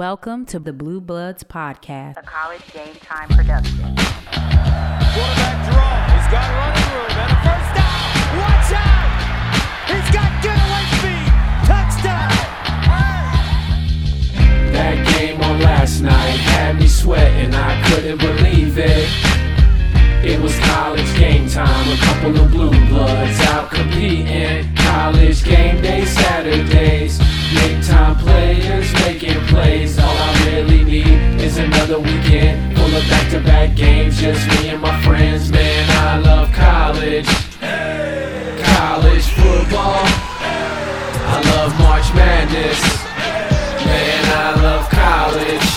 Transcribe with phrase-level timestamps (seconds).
[0.00, 3.76] Welcome to the Blue Bloods Podcast, a college game time production.
[3.76, 5.92] Quarterback draw.
[6.08, 8.08] He's got running room and a first down.
[8.40, 9.12] Watch out!
[9.92, 11.28] He's got getaway speed.
[11.68, 12.32] Touchdown!
[14.72, 19.06] That game on last night had me sweating, I couldn't believe it.
[20.24, 24.74] It was college game time, a couple of blue bloods out competing.
[24.76, 27.20] College game day Saturdays,
[27.54, 29.98] big time players making plays.
[29.98, 34.20] All I really need is another weekend full of back to back games.
[34.20, 35.90] Just me and my friends, man.
[35.90, 37.28] I love college,
[38.64, 40.04] college football.
[41.32, 42.80] I love March Madness.
[43.84, 45.69] Man, I love college.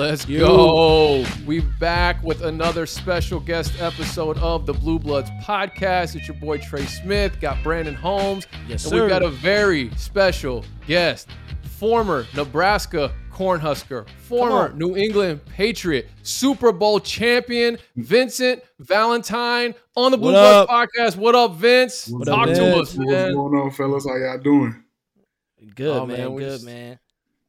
[0.00, 1.26] Let's go.
[1.44, 6.16] We're back with another special guest episode of the Blue Bloods podcast.
[6.16, 8.46] It's your boy Trey Smith, got Brandon Holmes.
[8.66, 9.02] Yes, and sir.
[9.02, 11.28] we've got a very special guest,
[11.78, 14.72] former Nebraska Cornhusker, former.
[14.72, 21.16] New England Patriot, Super Bowl champion, Vincent Valentine on the Blue What Bloods podcast.
[21.16, 22.08] What up, Vince?
[22.08, 22.92] What Talk up, to Vince?
[22.92, 24.06] us, What's going on, fellas?
[24.08, 24.82] How y'all doing?
[25.74, 26.98] Good Oh, man, man, good man.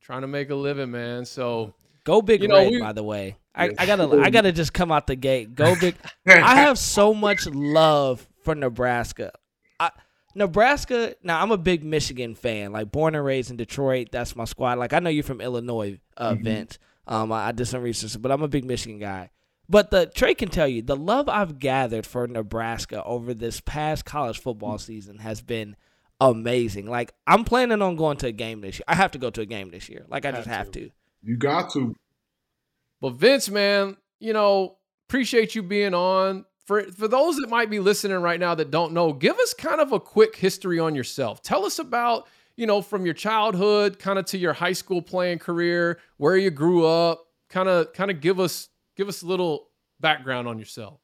[0.01, 1.23] Trying to make a living, man.
[1.23, 3.37] So Go big You know, red, we- by the way.
[3.53, 3.71] I.
[3.77, 5.55] I gotta I gotta just come out the gate.
[5.55, 5.95] Go big.
[6.25, 9.31] I have so much love for Nebraska.
[9.79, 9.91] I,
[10.35, 11.15] Nebraska.
[11.21, 12.71] Now I'm a big Michigan fan.
[12.71, 14.07] Like born and raised in Detroit.
[14.11, 14.79] That's my squad.
[14.79, 16.79] Like I know you're from Illinois, uh, Vince.
[17.07, 19.31] Um, I, I did some research, but I'm a big Michigan guy.
[19.67, 24.05] But the Trey can tell you the love I've gathered for Nebraska over this past
[24.05, 25.75] college football season has been
[26.19, 26.87] amazing.
[26.87, 28.85] Like I'm planning on going to a game this year.
[28.87, 30.05] I have to go to a game this year.
[30.09, 30.89] Like I just have to.
[31.23, 31.95] You got to.
[32.99, 34.77] But Vince, man, you know,
[35.07, 36.45] appreciate you being on.
[36.65, 39.81] For for those that might be listening right now that don't know, give us kind
[39.81, 41.41] of a quick history on yourself.
[41.41, 45.39] Tell us about, you know, from your childhood kind of to your high school playing
[45.39, 49.69] career, where you grew up, kind of kind of give us give us a little
[49.99, 50.99] background on yourself.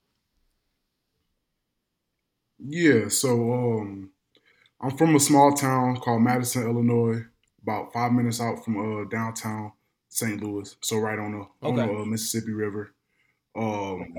[2.59, 4.11] Yeah, so um,
[4.81, 7.23] I'm from a small town called Madison, Illinois,
[7.61, 9.73] about five minutes out from uh, downtown
[10.17, 10.41] St.
[10.43, 10.75] Louis.
[10.81, 12.93] So right on the on the uh, Mississippi River.
[13.55, 14.15] Um,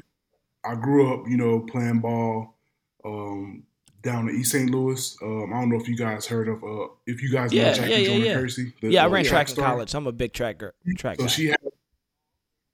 [0.64, 2.56] I grew up, you know, playing ball
[3.04, 3.62] um,
[4.03, 4.69] down in East St.
[4.70, 5.16] Louis.
[5.22, 7.72] Um, I don't know if you guys heard of uh, if you guys know Yeah,
[7.72, 8.34] Jackie yeah, Jordan yeah.
[8.36, 8.72] Kersee.
[8.81, 9.94] the- Yeah, I ran track in college.
[9.94, 11.28] I'm a big track gir- track So guy.
[11.28, 11.56] she had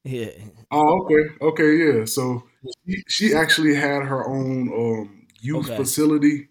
[0.04, 0.30] yeah.
[0.70, 2.04] Oh, okay, okay, yeah.
[2.04, 2.44] So
[2.86, 5.76] she, she actually had her own um, youth Okay.
[5.76, 6.48] facility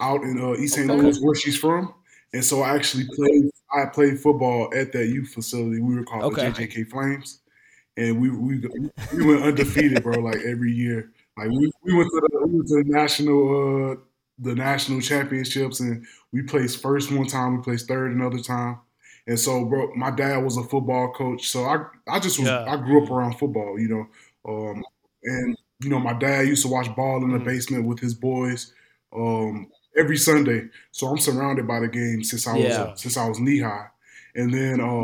[0.00, 0.88] out in uh, East St.
[0.90, 1.00] Okay.
[1.00, 1.94] Louis, where she's from,
[2.32, 3.50] and so I actually played.
[3.72, 5.80] I played football at that youth facility.
[5.80, 6.52] We were called Okay.
[6.52, 7.40] the JJK Flames,
[7.96, 8.60] and we we
[9.10, 10.20] we went undefeated, bro.
[10.20, 13.96] Like every year, like we, we went to the we went to the national uh,
[14.38, 18.80] the national championships, and we placed first one time, we placed third another time.
[19.26, 22.66] And so, bro, my dad was a football coach, so I I just was Yeah.
[22.66, 24.08] I grew up around football, you know,
[24.52, 24.82] um,
[25.22, 27.44] and you know my dad used to watch ball in the Mhm.
[27.44, 28.74] basement with his boys
[29.12, 30.68] um, every Sunday.
[30.92, 32.94] So I'm surrounded by the game since I was Yeah.
[32.94, 33.88] since I was knee high,
[34.34, 35.02] and then uh,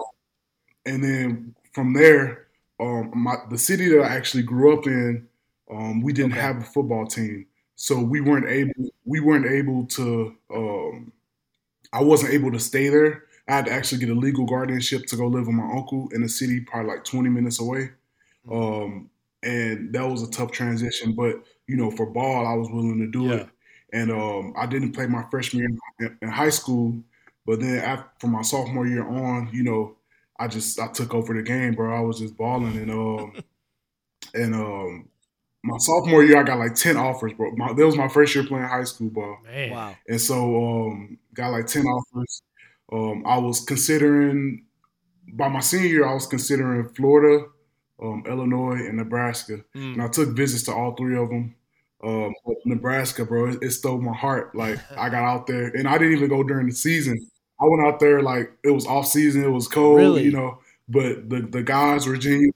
[0.86, 2.48] and then from there,
[2.80, 5.28] um, my the city that I actually grew up in,
[5.70, 6.40] um, we didn't Okay.
[6.40, 7.46] have a football team,
[7.76, 10.36] so we weren't able we weren't able to.
[10.54, 11.12] Um,
[11.92, 13.24] I wasn't able to stay there.
[13.48, 16.22] I had to actually get a legal guardianship to go live with my uncle in
[16.22, 17.90] a city, probably like 20 minutes away.
[18.50, 19.10] Um,
[19.42, 23.06] and that was a tough transition, but you know, for ball, I was willing to
[23.06, 23.34] do Yeah.
[23.34, 23.48] it.
[23.92, 27.02] And um, I didn't play my freshman year in, in high school,
[27.46, 29.96] but then after, from my sophomore year on, you know,
[30.38, 31.96] I just I took over the game, bro.
[31.96, 33.32] I was just balling, and um,
[34.34, 35.08] and um,
[35.64, 37.50] my sophomore year, I got like 10 offers, bro.
[37.52, 39.38] My, that was my first year playing high school ball.
[39.44, 39.70] Man.
[39.70, 39.96] Wow.
[40.06, 42.42] And so um, got like 10 offers.
[42.92, 44.64] Um, I was considering
[45.32, 47.46] by my senior year, I was considering Florida,
[48.02, 49.64] um, Illinois, and Nebraska.
[49.74, 49.94] Mm.
[49.94, 51.54] And I took visits to all three of them.
[52.02, 52.32] Um,
[52.64, 54.54] Nebraska, bro, it, it stole my heart.
[54.54, 57.18] Like I got out there, and I didn't even go during the season.
[57.60, 60.22] I went out there like it was off season, it was cold, Really?
[60.24, 60.58] you know.
[60.88, 62.52] But the the guys were genuine.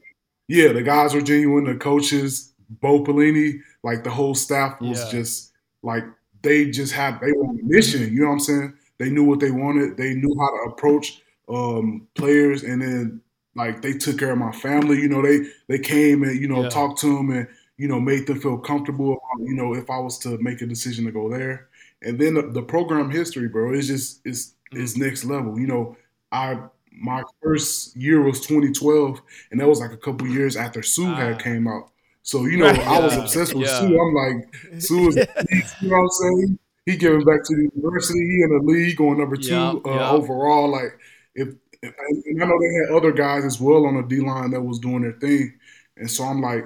[0.49, 1.65] Yeah, the guys were genuine.
[1.65, 5.11] The coaches, Bo Pelini, like the whole staff was Yeah.
[5.11, 5.53] just
[5.83, 6.05] like
[6.43, 8.13] they just had they were on a mission.
[8.13, 8.75] You know what I'm saying?
[8.99, 9.97] They knew what they wanted.
[9.97, 13.21] They knew how to approach um, players, and then
[13.57, 14.99] like they took care of my family.
[15.01, 16.69] You know, they they came and you know Yeah.
[16.69, 17.49] talked to them and
[17.83, 19.13] you know made them feel comfortable.
[19.41, 21.69] You know, if I was to make a decision to go there,
[22.03, 25.59] and then the, the program history, bro, is just is is next level.
[25.59, 25.97] You know,
[26.31, 26.47] I
[26.93, 29.21] my first year was 2012,
[29.51, 31.15] and that was like a couple years after Suh Ah.
[31.17, 31.91] had came out.
[32.23, 33.81] So you know, I was obsessed with Yeah.
[33.81, 33.99] Suh.
[34.05, 34.39] I'm like,
[34.81, 35.17] Suh is,
[35.83, 36.59] you know what I'm saying?
[36.87, 38.19] he giving back to the university.
[38.19, 40.11] He in the league on number two Yeah, uh, yeah.
[40.11, 40.69] overall.
[40.79, 40.93] Like
[41.35, 41.49] if,
[41.83, 41.95] if
[42.27, 44.79] and I know they had other guys as well on the D line that was
[44.81, 45.55] doing their thing,
[45.97, 46.65] and so I'm like,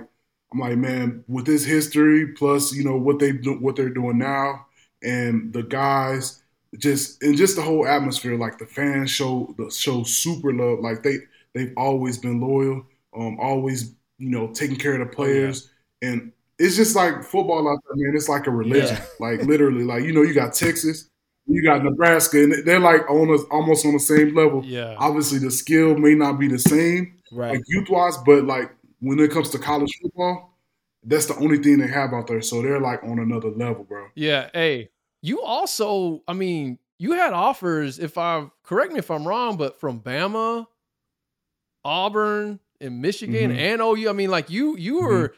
[0.53, 4.19] I'm like, man, with this history plus you know what they do, what they're doing
[4.19, 4.67] now,
[5.03, 6.43] and the guys
[6.79, 10.81] just and just the whole atmosphere, like the fans show the show super love.
[10.81, 11.19] Like they
[11.55, 12.85] they've always been loyal,
[13.17, 15.71] um, always you know taking care of the players,
[16.03, 18.17] and it's just like football out there, man.
[18.17, 21.09] It's like a religion, like literally, like you know, you got Texas,
[21.47, 24.65] you got Nebraska, and they're like on almost on the same level.
[24.65, 24.95] Yeah.
[24.99, 27.53] Obviously, the skill may not be the same, Right.
[27.55, 28.71] like youth wise, but like
[29.01, 30.59] when it comes to college football,
[31.05, 32.41] that's the only thing they have out there.
[32.43, 34.09] So they're like on another level, bro.
[34.15, 34.51] Yeah.
[34.53, 34.91] Hey,
[35.23, 39.79] you also, I mean, you had offers, if I correct me if I'm wrong, but
[39.79, 40.67] from Bama,
[41.85, 43.57] Auburn, and Michigan Mhm.
[43.59, 44.09] and OU.
[44.09, 45.35] I mean, like you, you were,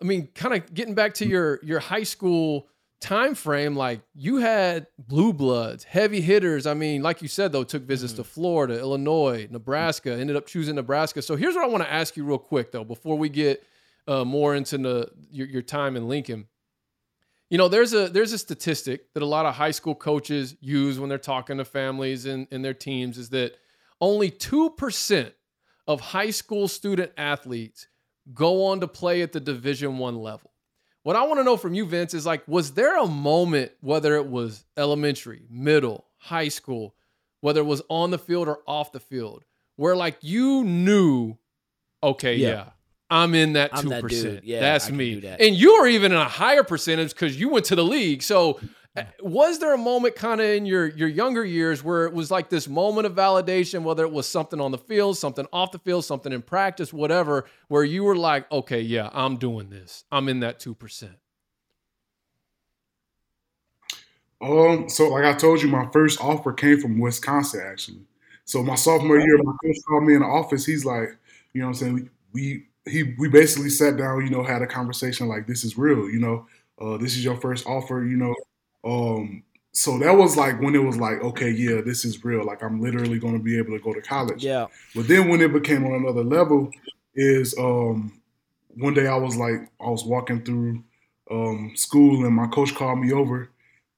[0.00, 2.68] I mean, kind of getting back to your your high school
[3.00, 6.66] time frame, like you had blue bloods, heavy hitters.
[6.66, 10.74] I mean, like you said, though, took visits to Florida, Illinois, Nebraska, ended up choosing
[10.74, 11.22] Nebraska.
[11.22, 13.64] So here's what I want to ask you real quick, though, before we get
[14.06, 16.46] uh, more into the, your, your time in Lincoln.
[17.50, 20.98] You know, there's a there's a statistic that a lot of high school coaches use
[20.98, 23.54] when they're talking to families and, and their teams is that
[24.00, 25.32] only two percent
[25.86, 27.86] of high school student athletes
[28.34, 30.50] go on to play at the Division One level.
[31.04, 34.16] What I want to know from you, Vince, is like, was there a moment, whether
[34.16, 36.94] it was elementary, middle, high school,
[37.40, 39.44] whether it was on the field or off the field,
[39.76, 41.36] where like you knew,
[42.02, 42.64] okay, yeah, Yeah.
[43.10, 44.40] I'm in that two percent.
[44.40, 44.44] dude.
[44.44, 45.20] Yeah, That's me.
[45.20, 45.40] that.
[45.40, 48.22] And you were even in a higher percentage because you went to the league.
[48.22, 48.60] So
[49.20, 52.48] was there a moment kind of in your your younger years where it was like
[52.50, 56.04] this moment of validation, whether it was something on the field, something off the field,
[56.04, 60.04] something in practice, whatever, where you were like, okay, yeah, I'm doing this.
[60.10, 61.16] I'm in that two percent.
[64.40, 68.02] Um, so like I told you, my first offer came from Wisconsin actually.
[68.44, 70.64] So my sophomore year, my coach called me in the office.
[70.64, 71.16] He's like,
[71.52, 72.10] you know what I'm saying?
[72.32, 76.08] We he we basically sat down, you know, had a conversation like this is real,
[76.08, 76.46] you know.
[76.80, 78.34] Uh this is your first offer, you know.
[78.88, 79.42] Um
[79.72, 82.44] so that was like when it was like, okay, yeah, this is real.
[82.44, 84.44] Like I'm literally gonna be able to go to college.
[84.44, 84.66] Yeah.
[84.94, 86.70] But then when it became on another level,
[87.14, 88.20] is um
[88.76, 90.82] one day I was like I was walking through
[91.30, 93.50] um school and my coach called me over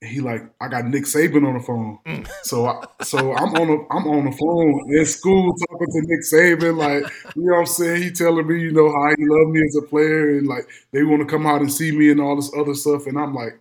[0.02, 1.98] and he like I got Nick Saban on the phone.
[2.42, 6.20] So I, so I'm on the I'm on the phone in school talking to Nick
[6.22, 7.04] Saban, like
[7.36, 8.02] you know what I'm saying?
[8.02, 11.04] He telling me, you know, how he loved me as a player and like they
[11.04, 13.06] want to come out and see me and all this other stuff.
[13.06, 13.60] And I'm like,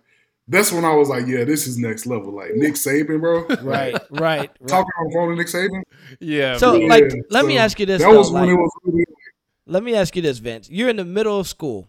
[0.50, 2.34] that's when I was like, yeah, this is next level.
[2.34, 3.44] Like Nick Saban, bro.
[3.62, 3.94] Right.
[3.94, 4.00] Right.
[4.10, 4.50] right.
[4.66, 5.82] Talking on the phone to Nick Saban.
[6.20, 6.56] Yeah.
[6.58, 8.02] So, Yeah, like, let me ask you this.
[8.02, 9.04] That though, was when like- it was really
[9.66, 10.68] Let me ask you this, Vince.
[10.70, 11.88] You're in the middle of school.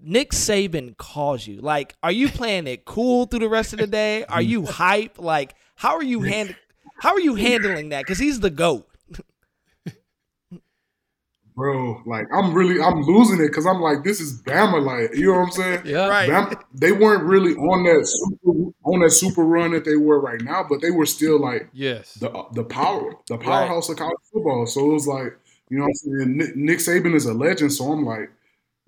[0.00, 1.60] Nick Saban calls you.
[1.60, 4.24] Like, are you playing it cool through the rest of the day?
[4.24, 5.18] Are you hype?
[5.18, 6.56] Like, how are you hand
[7.00, 8.02] how are you handling that?
[8.04, 8.86] Because he's the GOAT.
[11.54, 12.02] Bro.
[12.06, 14.84] Like I'm really, I'm losing it because I'm like, this is Bama.
[14.84, 15.82] Like, you know what I'm saying?
[15.86, 16.08] Yeah.
[16.08, 16.28] Right.
[16.28, 20.40] Bama, they weren't really on that super, on that super run that they were right
[20.40, 22.14] now, but they were still like Yes.
[22.14, 24.66] the the power, the powerhouse of college football.
[24.66, 25.36] So it was like,
[25.70, 27.72] you know, what I'm saying Nick, Nick Saban is a legend.
[27.72, 28.30] So I'm like,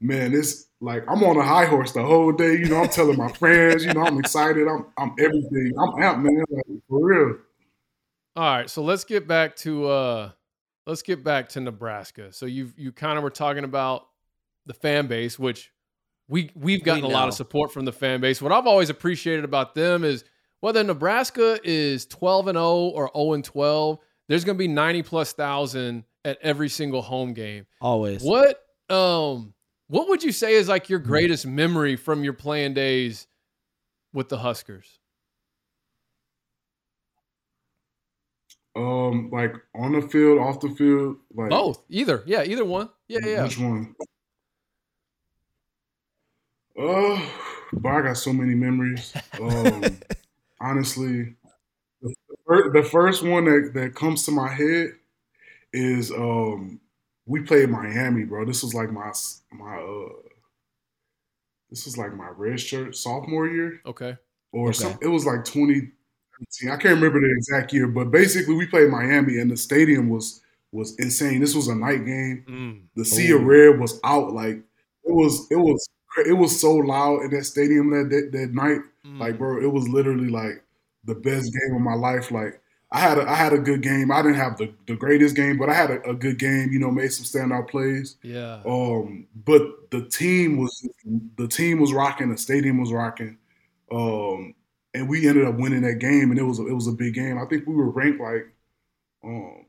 [0.00, 2.52] man, it's like I'm on a high horse the whole day.
[2.52, 4.66] You know, I'm telling my friends, you know, I'm excited.
[4.68, 5.72] I'm I'm everything.
[5.78, 6.44] I'm out, man.
[6.50, 7.38] Like, for real.
[8.36, 10.30] All right, so let's get back to uh
[10.86, 12.32] let's get back to Nebraska.
[12.32, 14.06] So you you kind of were talking about
[14.66, 15.72] the fan base, which
[16.28, 18.40] we we've gotten a lot of support from the fan base.
[18.40, 20.24] What I've always appreciated about them is
[20.60, 25.02] whether Nebraska is 12 and 0 or 0 and 12, there's going to be 90
[25.02, 27.66] plus thousand at every single home game.
[27.80, 28.22] Always.
[28.22, 29.54] What um
[29.88, 33.26] what would you say is like your greatest memory from your playing days
[34.12, 34.98] with the Huskers?
[38.76, 42.22] Um, like on the field, off the field, like Both, either.
[42.26, 42.90] Yeah, either one.
[43.08, 43.42] Yeah, yeah.
[43.44, 43.94] Which one?
[46.78, 47.28] Uh,
[47.72, 49.14] but I got so many memories.
[49.40, 49.98] Um,
[50.60, 51.34] honestly,
[52.02, 54.90] the, the first one that, that comes to my head
[55.72, 56.80] is um,
[57.24, 58.44] we played Miami, bro.
[58.44, 59.10] This was like my
[59.52, 60.08] my uh,
[61.70, 64.16] this was like my red shirt sophomore year Okay.
[64.52, 64.74] or Okay.
[64.78, 64.98] some.
[65.00, 65.92] It was like 2018.
[66.64, 70.42] I can't remember the exact year, but basically we played Miami, and the stadium was
[70.72, 71.40] was insane.
[71.40, 72.44] This was a night game.
[72.48, 72.80] Mm.
[72.94, 74.32] The sea of red was out.
[74.32, 75.88] Like it was, it was,
[76.26, 78.80] it was so loud in that stadium that that, that night.
[79.06, 79.20] Mm.
[79.20, 80.62] Like, bro, it was literally like
[81.04, 82.30] the best game of my life.
[82.30, 84.12] Like, I had a, I had a good game.
[84.12, 86.70] I didn't have the, the greatest game, but I had a, a good game.
[86.72, 88.16] You know, made some standout plays.
[88.22, 88.60] Yeah.
[88.66, 90.88] Um, but the team was
[91.36, 92.30] the team was rocking.
[92.30, 93.38] The stadium was rocking.
[93.90, 94.54] Um,
[94.96, 97.14] and we ended up winning that game, and it was a, it was a big
[97.14, 97.38] game.
[97.38, 98.48] I think we were ranked like,
[99.24, 99.64] um,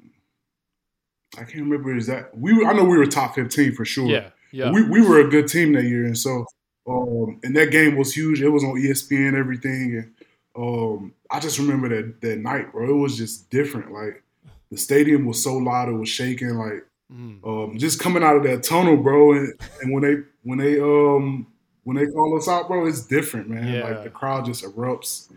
[1.37, 2.35] I can't remember exact.
[2.35, 4.07] We were, I know we were top fifteen for sure.
[4.07, 4.71] Yeah, yeah.
[4.71, 6.45] We we were a good team that year, and so
[6.87, 8.41] um, and that game was huge.
[8.41, 10.13] It was on ESPN, everything, and
[10.55, 12.89] um, I just remember that that night, bro.
[12.89, 13.91] It was just different.
[13.91, 14.23] Like
[14.71, 16.55] the stadium was so loud, it was shaking.
[16.55, 17.39] Like Mm.
[17.47, 21.47] um, just coming out of that tunnel, bro, and, and when they when they um
[21.87, 23.65] when they call us out, bro, it's different, man.
[23.65, 23.83] Yeah.
[23.85, 25.31] Like the crowd just erupts.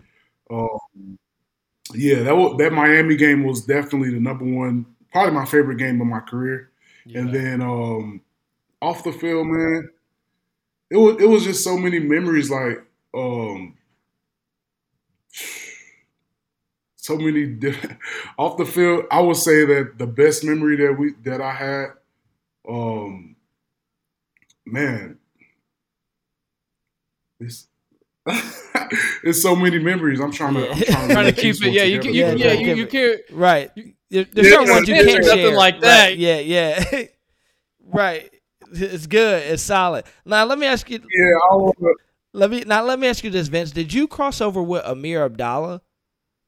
[0.51, 1.17] Um,
[1.95, 6.01] yeah, that was, that Miami game was definitely the number one, probably my favorite game
[6.01, 6.73] of my career.
[7.15, 8.21] And then um,
[8.83, 9.91] off the field, man,
[10.91, 12.51] it was it was just so many memories.
[12.51, 13.77] Like um,
[16.97, 17.97] so many different
[18.39, 19.05] off the field.
[19.13, 21.87] I would say that the best memory that we that I had,
[22.69, 23.37] um,
[24.67, 25.20] man,
[27.41, 27.67] it's
[29.25, 30.21] it's so many memories.
[30.21, 31.63] I'm trying to I'm trying to, trying to make keep it.
[31.63, 33.21] ones Yeah, you can, you, yeah, yeah, you, you can't.
[33.31, 33.71] Right.
[34.11, 35.57] There's Yeah, certain ones you can't nothing share.
[35.57, 36.19] like Right, that.
[36.19, 37.03] Yeah, yeah.
[37.87, 38.31] right.
[38.73, 39.43] It's good.
[39.45, 40.05] It's solid.
[40.25, 40.99] Now let me ask you.
[40.99, 41.95] Yeah, I wanna,
[42.33, 43.71] Let me now let me ask you this, Vince.
[43.73, 45.81] Did you cross over with Ameer Abdallah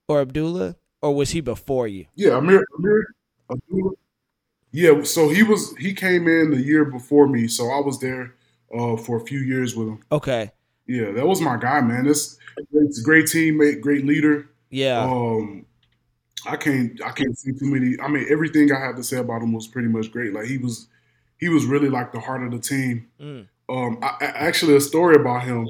[0.08, 2.06] or Abdullah, or was he before you?
[2.14, 3.02] Yeah, Ameer, Ameer,
[3.50, 3.92] Abdullah.
[4.70, 8.34] Yeah, so he was he came in the year before me, so I was there
[8.76, 10.00] uh, for a few years with him.
[10.12, 10.50] Okay.
[10.86, 12.04] Yeah, that was my guy, man.
[12.04, 12.38] This
[12.72, 14.48] it's a great teammate, great leader.
[14.70, 15.00] Yeah.
[15.02, 15.66] Um,
[16.46, 17.96] I can't I can't see too many.
[18.00, 20.32] I mean, everything I had to say about him was pretty much great.
[20.32, 20.88] Like he was
[21.38, 23.08] he was really like the heart of the team.
[23.20, 23.48] Mm.
[23.68, 25.68] Um, I, I- actually, a story about him.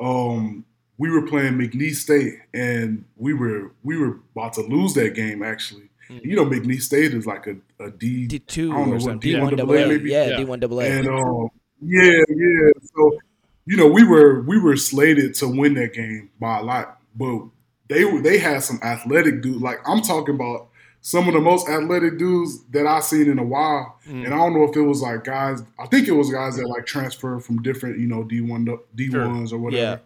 [0.00, 0.64] Um,
[0.96, 5.42] we were playing McNeese State, and we were we were about to lose that game.
[5.42, 6.24] Actually, Mm.
[6.24, 8.26] you know, McNeese State is like a, a D.
[8.26, 9.20] D two I don't know or something.
[9.20, 9.86] D D1 double A.
[9.88, 10.10] maybe?
[10.10, 10.36] Yeah, Yeah.
[10.38, 10.84] D one double A.
[10.86, 11.48] And um,
[11.82, 12.70] yeah, yeah.
[12.94, 13.18] So
[13.68, 17.42] you know, we were we were slated to win that game by a lot, but
[17.88, 19.60] they they had some athletic dudes.
[19.60, 20.68] Like I'm talking about
[21.02, 23.98] some of the most athletic dudes that I've seen in a while.
[24.08, 24.24] Mm.
[24.24, 25.62] And I don't know if it was like guys.
[25.78, 29.10] I think it was guys that like transferred from different, you know, D one D
[29.10, 29.82] ones or whatever.
[29.82, 29.98] Yeah.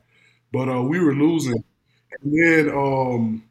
[0.53, 1.63] But uh, we were losing,
[2.21, 3.45] and then um,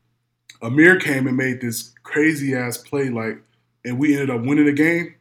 [0.62, 3.42] Ameer came and made this crazy ass play, like,
[3.86, 5.16] and we ended up winning the game.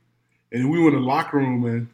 [0.51, 1.87] And we went in the locker room and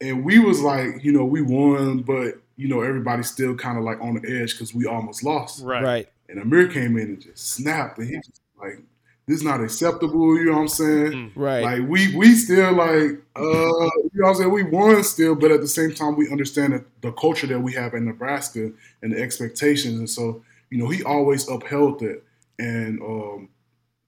[0.00, 3.84] and we was like, you know, we won, but you know, everybody's still kind of
[3.84, 5.62] like on the edge because we almost lost.
[5.62, 5.82] Right.
[5.82, 6.08] Right.
[6.28, 8.82] And Ameer came in and just snapped, and he just like,
[9.26, 10.36] this is not acceptable.
[10.36, 11.12] You know what I'm saying?
[11.12, 11.32] Mm.
[11.36, 11.62] Right.
[11.62, 15.50] Like we we still like uh you know what I'm saying we won still, but
[15.50, 19.12] at the same time we understand that the culture that we have in Nebraska and
[19.12, 22.22] the expectations, and so you know he always upheld that,
[22.58, 23.48] and um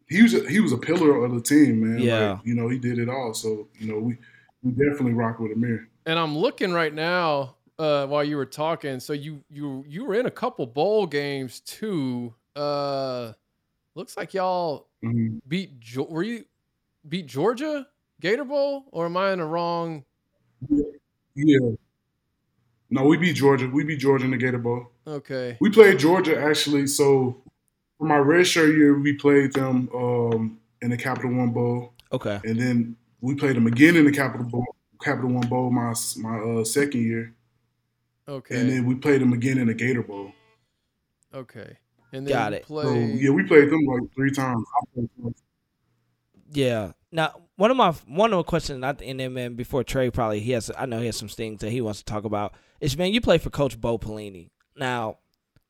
[0.09, 2.01] he was a, he was a pillar of the team, man.
[2.01, 2.33] Yeah.
[2.33, 4.17] Like, you know he did it all, so you know we
[4.63, 5.87] we definitely rock with Ameer.
[6.07, 9.01] And I'm looking right now uh, while you were talking.
[9.01, 12.35] So you you you were in a couple bowl games too.
[12.57, 13.33] Uh,
[13.95, 15.41] looks like y'all Mhm.
[15.49, 15.71] beat.
[15.97, 16.45] Were you
[17.09, 17.87] beat Georgia
[18.21, 20.05] Gator Bowl, or am I in the wrong?
[21.35, 21.59] Yeah.
[22.91, 23.69] No, we beat Georgia.
[23.69, 24.91] We beat Georgia in the Gator Bowl.
[25.07, 25.57] Okay.
[25.61, 26.87] We played Georgia actually.
[26.89, 27.43] So
[27.99, 32.41] for my red shirt year, we played them um, in the Capital One Bowl, okay.
[32.45, 34.65] and then we played them again in the Capital Bowl,
[35.03, 37.35] Capital One Bowl my my uh, second year,
[38.29, 38.59] Okay.
[38.61, 40.33] and then we played them again in the Gator Bowl.
[41.35, 41.77] okay.
[42.13, 42.67] And then Got you it.
[42.67, 44.65] So yeah, we played them like three times.
[44.77, 45.35] I played them.
[46.53, 46.93] Yeah.
[47.13, 50.41] Now, one of my one of the questions not the then man before Trey probably
[50.41, 52.97] he has I know he has some things that he wants to talk about is
[52.97, 55.19] man you play for Coach Bo Pelini now.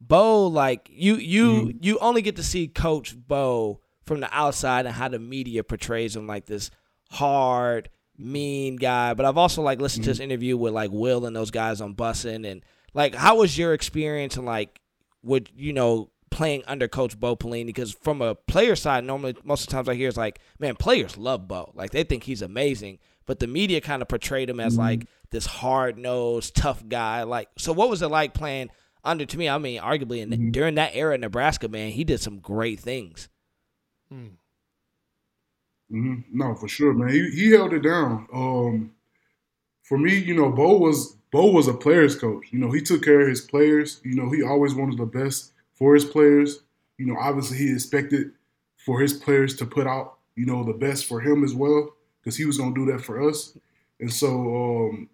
[0.01, 4.95] Bo like you you you only get to see Coach Bo from the outside and
[4.95, 6.71] how the media portrays him like this
[7.11, 9.15] hard mean guy.
[9.15, 10.25] But I've also like listened to this mm-hmm.
[10.25, 12.65] interview with like Will and those guys on Bussin' and
[12.95, 14.81] like how was your experience and like
[15.23, 17.67] would you know playing under Coach Bo Pelini?
[17.67, 20.77] Because from a player side, normally most of the times I hear is like, man,
[20.77, 24.61] players love Bo, like they think he's amazing, but the media kind of portrayed him
[24.61, 25.29] as like mm-hmm.
[25.31, 27.25] this hard nosed, tough guy.
[27.25, 28.71] Like, so what was it like playing
[29.05, 29.27] under?
[29.27, 30.51] To me, I mean, arguably in, mm-hmm.
[30.51, 33.29] during that era in Nebraska, man, he did some great things.
[34.11, 34.29] Hmm.
[35.91, 37.11] Hmm No, for sure, man.
[37.11, 38.27] He, he held it down.
[38.33, 38.93] Um,
[39.83, 42.47] for me, you know, Bo was Bo was a players coach.
[42.53, 44.01] You know, he took care of his players.
[44.05, 46.61] You know, he always wanted the best for his players.
[46.99, 48.33] You know, obviously he expected
[48.77, 52.37] for his players to put out, you know, the best for him as well, because
[52.37, 53.57] he was gonna do that for us.
[54.01, 55.09] And so, um,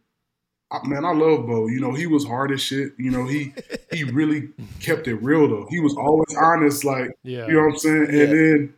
[0.70, 1.68] I, man, I love Bo.
[1.68, 2.92] You know, he was hard as shit.
[2.98, 3.52] You know, he
[3.92, 5.66] he really kept it real though.
[5.70, 7.46] He was always honest, like Yeah.
[7.46, 8.06] you know what I'm saying?
[8.12, 8.22] Yeah.
[8.22, 8.74] And then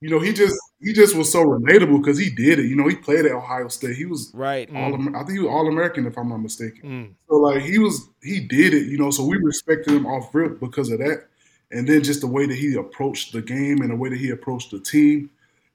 [0.00, 2.66] you know, he just he just was so relatable because he did it.
[2.66, 3.96] You know, he played at Ohio State.
[3.96, 4.68] He was Right.
[4.74, 5.14] all Mm.
[5.14, 6.88] I think he was all American if I'm not mistaken.
[6.88, 7.14] Mm.
[7.28, 10.58] So like he was he did it, you know, so we respected him off rip
[10.58, 11.26] because of that.
[11.70, 14.30] And then just the way that he approached the game and the way that he
[14.30, 15.30] approached the team.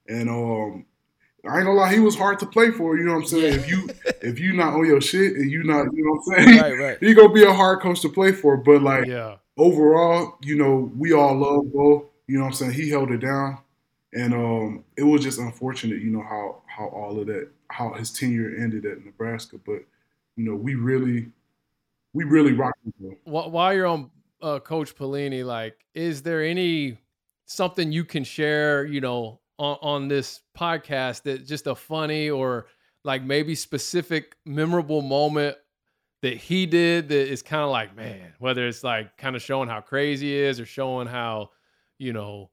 [0.09, 0.85] And um
[1.47, 3.53] I ain't gonna lie, he was hard to play for, you know what I'm saying?
[3.53, 3.89] If you
[4.21, 6.59] if you not on your shit and you not, you know what I'm saying?
[6.59, 6.97] Right, right.
[6.99, 8.57] he gonna be a hard coach to play for.
[8.57, 9.35] But like Yeah.
[9.55, 12.09] overall, you know, we all love Bo.
[12.27, 12.71] You know what I'm saying?
[12.71, 13.59] He held it down.
[14.15, 18.11] And um it was just unfortunate, you know, how how all of that how his
[18.11, 19.57] tenure ended at Nebraska.
[19.65, 19.83] But,
[20.35, 21.27] you know, we really
[22.13, 22.79] we really rocked.
[23.25, 24.09] While you're on
[24.41, 26.97] uh, Coach Pelini, like, is there any
[27.45, 32.67] something you can share, you know, on, on this podcast that just a funny or
[33.03, 35.57] like maybe specific memorable moment
[36.21, 39.69] that he did that is kind of like, man, whether it's like kind of showing
[39.69, 41.49] how crazy he is or showing how,
[41.99, 42.49] you know,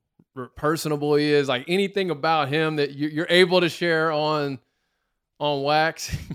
[0.56, 4.58] personable he is, like anything about him that you, you're able to share on
[5.38, 6.16] on wax.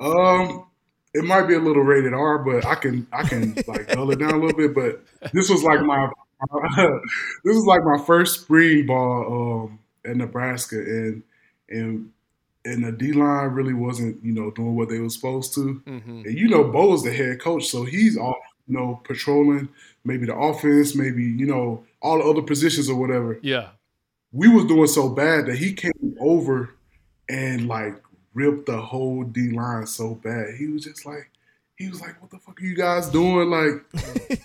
[0.00, 0.66] Um,
[1.14, 4.18] it might be a little rated R, but I can I can like dull it
[4.18, 4.74] down a little bit.
[4.74, 6.08] But this was like my
[6.76, 11.22] this was like my first spring ball um at Nebraska, and
[11.68, 12.12] and
[12.64, 15.82] and the D line really wasn't you know doing what they were supposed to.
[15.86, 18.36] hmm And you know, Bo's the head coach, so he's off
[18.68, 19.68] you know patrolling
[20.04, 23.70] maybe the offense, maybe you know all the other positions or whatever Yeah.
[24.32, 26.74] we was doing so bad that he came over
[27.28, 27.96] and like
[28.34, 30.54] ripped the whole D line so bad.
[30.58, 31.30] He was just like,
[31.76, 33.84] he was like, "What the fuck are you guys doing?" Like,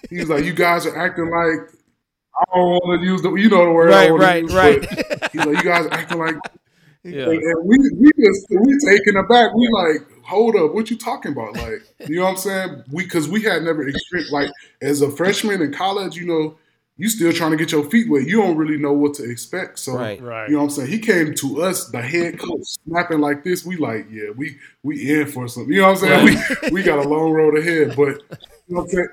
[0.10, 1.70] he was like, "You guys are acting like
[2.36, 4.82] I don't want to use the, you know the word, Right, right, use, right.
[5.32, 6.36] He's like, "You guys are acting like,"
[7.04, 7.30] Yeah.
[7.30, 9.54] and we we just we taken aback.
[9.54, 11.56] We like, hold up, what you talking about?
[11.56, 12.84] Like, you know what I'm saying?
[12.92, 14.50] We because we had never experienced like
[14.82, 16.58] as a freshman in college, you know.
[16.96, 18.28] You still trying to get your feet wet.
[18.28, 19.80] You don't really know what to expect.
[19.80, 20.22] So Right.
[20.22, 20.48] Right.
[20.48, 20.90] you know what I'm saying?
[20.92, 23.66] He came to us, the head coach, snapping like this.
[23.66, 25.74] We like, yeah, we we in for something.
[25.74, 26.38] You know what I'm saying?
[26.62, 28.22] We we got a long road ahead, but
[28.68, 29.08] you know what I'm saying?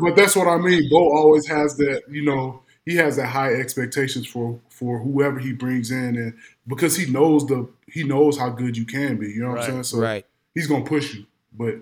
[0.00, 0.88] But that's what I mean.
[0.88, 2.02] Bo always has that.
[2.08, 6.34] You know, he has that high expectations for for whoever he brings in, and
[6.68, 9.26] because he knows the he knows how good you can be.
[9.30, 9.64] You know what Right.
[9.64, 9.82] I'm saying?
[9.82, 10.24] So right.
[10.54, 11.26] He's gonna push you.
[11.52, 11.74] But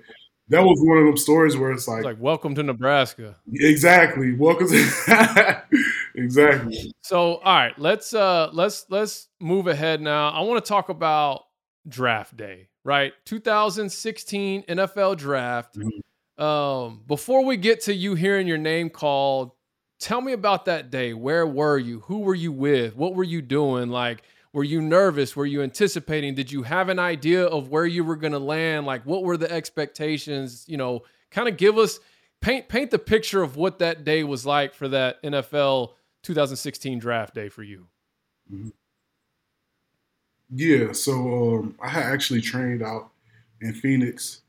[0.49, 3.37] that was one of them stories where it's like, It's like welcome to Nebraska.
[3.53, 4.35] exactly.
[4.35, 4.69] Welcome.
[4.69, 5.63] To,
[6.15, 6.93] exactly.
[7.03, 10.29] So, all right, let's uh let's let's move ahead now.
[10.31, 11.45] I want to talk about
[11.89, 13.13] draft day, right?
[13.25, 15.79] 2016 NFL draft.
[16.39, 19.53] Um before we get to you hearing your name called,
[20.01, 21.15] tell me about that day.
[21.15, 22.01] Where were you?
[22.01, 22.97] Who were you with?
[22.97, 23.89] What were you doing?
[23.91, 24.23] Like
[24.53, 25.35] were you nervous?
[25.35, 26.35] Were you anticipating?
[26.35, 28.87] Did you have an idea of where you were going to land?
[28.87, 30.65] Like what were the expectations?
[30.69, 32.01] You know, kind of give us
[32.41, 37.35] paint paint the picture of what that day was like for that NFL 2016 draft
[37.35, 37.87] day for you.
[40.55, 41.13] Yeah, so
[41.61, 43.11] um, I had actually trained out
[43.63, 44.43] in Phoenix,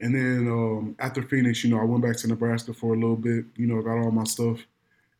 [0.00, 3.16] and then um, after Phoenix, you know, I went back to Nebraska for a little
[3.16, 3.44] bit.
[3.56, 4.60] You know, got all my stuff,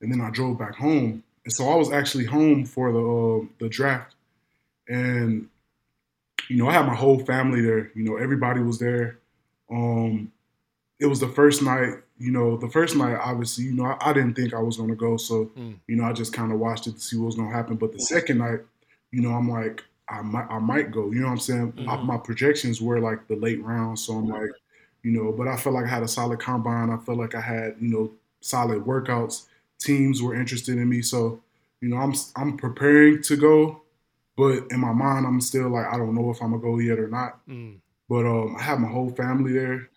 [0.01, 1.23] and then I drove back home.
[1.45, 4.15] And so I was actually home for the uh, the draft,
[4.93, 5.49] and
[6.49, 7.91] you know, I had my whole family there.
[7.95, 9.19] You know, everybody was there.
[9.71, 10.31] Um,
[10.99, 11.95] it was the first night.
[12.19, 14.95] You know, the first night, obviously, you know, I, I didn't think I was gonna
[14.95, 15.77] go, so Mm.
[15.89, 17.77] you know, I just kind of watched it to see what was gonna happen.
[17.77, 18.61] But the second night,
[19.11, 21.11] you know, I'm like, I might, I might go.
[21.11, 21.73] You know what I'm saying?
[21.89, 22.05] I- Mhm.
[22.05, 24.51] my projections were like the late rounds, so I'm like,
[25.03, 26.91] you know, but I felt like I had a solid combine.
[26.91, 29.47] I felt like I had, you know, solid workouts.
[29.79, 31.41] Teams were interested in me, so
[31.81, 33.83] you know, I'm I'm preparing to go,
[34.37, 36.99] but in my mind, I'm still like, I don't know if I'm gonna go yet
[36.99, 37.47] or not.
[37.47, 37.79] Mm.
[38.09, 39.89] But um, I have my whole family there.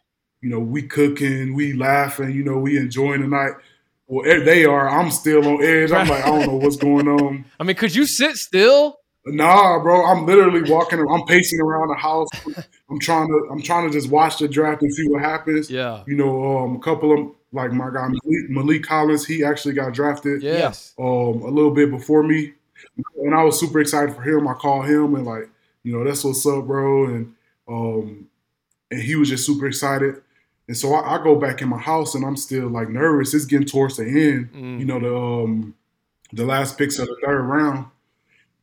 [0.41, 2.31] You know, we cooking, we laughing.
[2.31, 3.53] You know, we enjoying the night.
[4.07, 4.87] Well, they are.
[4.87, 5.91] I'm still on edge.
[5.91, 7.45] I'm like, I don't know what's going on.
[7.59, 8.99] I mean, could you sit still?
[9.25, 10.05] Nah, bro.
[10.05, 10.99] I'm literally walking.
[10.99, 12.27] I'm pacing around the house.
[12.89, 13.47] I'm trying to.
[13.51, 15.71] I'm trying to just watch the draft and see what happens.
[15.71, 16.03] Yeah.
[16.05, 19.25] You know, um, a couple of like my guy Maliek, Maliek Collins.
[19.25, 20.43] He actually got drafted.
[20.43, 20.93] Yes.
[20.99, 22.53] Um, a little bit before me,
[23.21, 24.47] and I was super excited for him.
[24.47, 25.49] I called him and like,
[25.83, 27.05] you know, that's what's up, bro.
[27.05, 27.35] And
[27.67, 28.27] um,
[28.91, 30.21] and he was just super excited.
[30.67, 33.33] And so I, I go back in my house and I'm still like nervous.
[33.33, 34.79] It's getting towards the end Mm.
[34.79, 35.75] you know, the um
[36.33, 37.87] the last picks of the third round.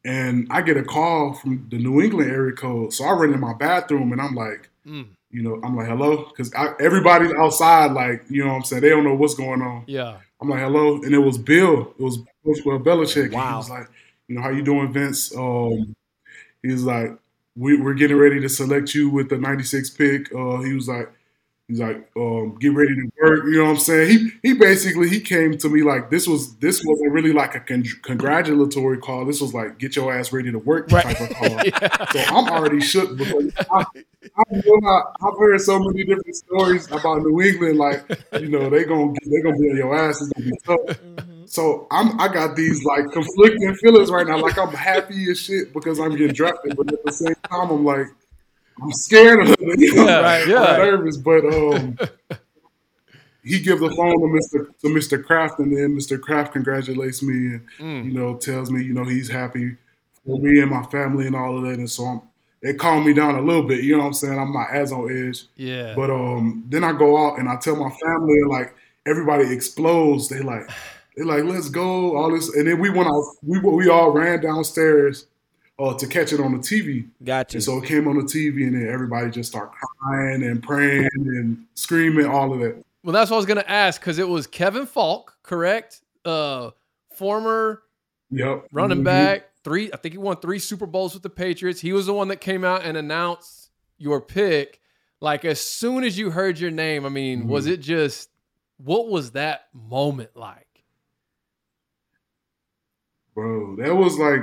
[0.04, 2.92] And I get a call from the New England area code.
[2.92, 5.06] So I run in my bathroom and I'm like, Mm.
[5.30, 6.24] you know, I'm like, hello?
[6.28, 8.82] Because everybody's outside, like, you know what I'm saying?
[8.82, 9.84] They don't know what's going on.
[9.86, 10.16] Yeah.
[10.40, 10.96] I'm like, hello.
[10.96, 11.94] And it was Bill.
[11.96, 13.26] It was Bill Belichick.
[13.26, 13.50] And Wow.
[13.50, 13.86] He was like,
[14.32, 15.34] you know, how you doing, Vince?
[15.36, 15.94] Um,
[16.62, 17.18] he was like,
[17.54, 20.34] we, we're getting ready to select you with the 96 pick.
[20.34, 21.12] Uh, he was like,
[21.68, 23.44] He's like, um, get ready to work.
[23.44, 24.08] You know what I'm saying?
[24.10, 27.60] He he basically he came to me like this was this wasn't really like a
[27.60, 29.24] con- congratulatory call.
[29.24, 31.60] This was like get your ass ready to work type of call.
[32.12, 33.84] So I'm already shook because I,
[34.36, 37.78] I know I, I've heard so many different stories about New England.
[37.78, 38.04] Like
[38.38, 40.20] you know they gonna they gonna be on your ass.
[40.20, 41.24] It's gonna be tough.
[41.52, 44.38] So I'm I got these like conflicting feelings right now.
[44.40, 47.84] Like I'm happy as shit because I'm getting drafted, but at the same time I'm
[47.84, 48.06] like
[48.82, 49.78] I'm scared a little bit.
[49.80, 50.06] You know?
[50.06, 50.62] Yeah, Right, yeah.
[50.62, 51.98] I'm nervous, but um,
[53.44, 57.34] he gives the phone to Mister to Mister Kraft, and then Mister Kraft congratulates me,
[57.34, 58.04] and Mm.
[58.06, 59.76] you know tells me you know he's happy
[60.24, 62.22] for me and my family and all of that, and so I'm,
[62.62, 63.84] it calmed me down a little bit.
[63.84, 64.38] You know what I'm saying?
[64.38, 65.94] I'm not as on edge, Yeah.
[65.96, 70.30] but um, then I go out and I tell my family, and like everybody explodes.
[70.30, 70.70] They like
[71.16, 73.24] they like let's go all this, and then we went out.
[73.42, 75.26] We we all ran downstairs.
[75.78, 77.56] Uh, to catch it on the TV, Gotcha.
[77.56, 81.08] and so it came on the TV, and then everybody just started crying and praying
[81.16, 82.84] and screaming, all of that.
[83.02, 86.02] Well, that's what I was gonna ask because it was Kevin Faulk, correct?
[86.26, 86.70] Uh,
[87.16, 87.82] former
[88.30, 88.66] Yep.
[88.70, 89.04] running Mhm.
[89.04, 89.90] back, three.
[89.92, 91.80] I think he won three Super Bowls with the Patriots.
[91.80, 94.80] He was the one that came out and announced your pick.
[95.20, 97.70] Like as soon as you heard your name, I mean, was Mhm.
[97.72, 98.28] it just
[98.76, 100.66] what was that moment like?
[103.34, 104.42] Bro, that was like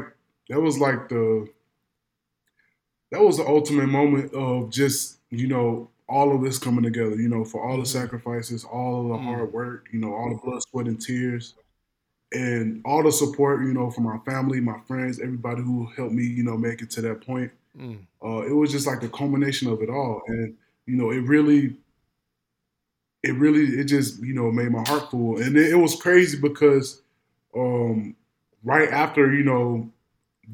[0.49, 1.51] that was like the
[3.11, 7.29] that was the ultimate moment of just, you know, all of this coming together, you
[7.29, 7.87] know, for all the Mhm.
[7.87, 9.25] sacrifices, all of the Mm.
[9.25, 11.55] hard work, you know, all the blood, sweat, and tears,
[12.33, 16.23] and all the support, you know, from my family, my friends, everybody who helped me,
[16.25, 17.51] you know, make it to that point.
[17.75, 18.07] Mm.
[18.23, 21.77] uh, it was just like the culmination of it all and you know it really
[23.23, 26.39] it really it just you know made my heart full and it, it was crazy
[26.39, 27.01] because
[27.55, 28.15] um
[28.63, 29.89] right after you know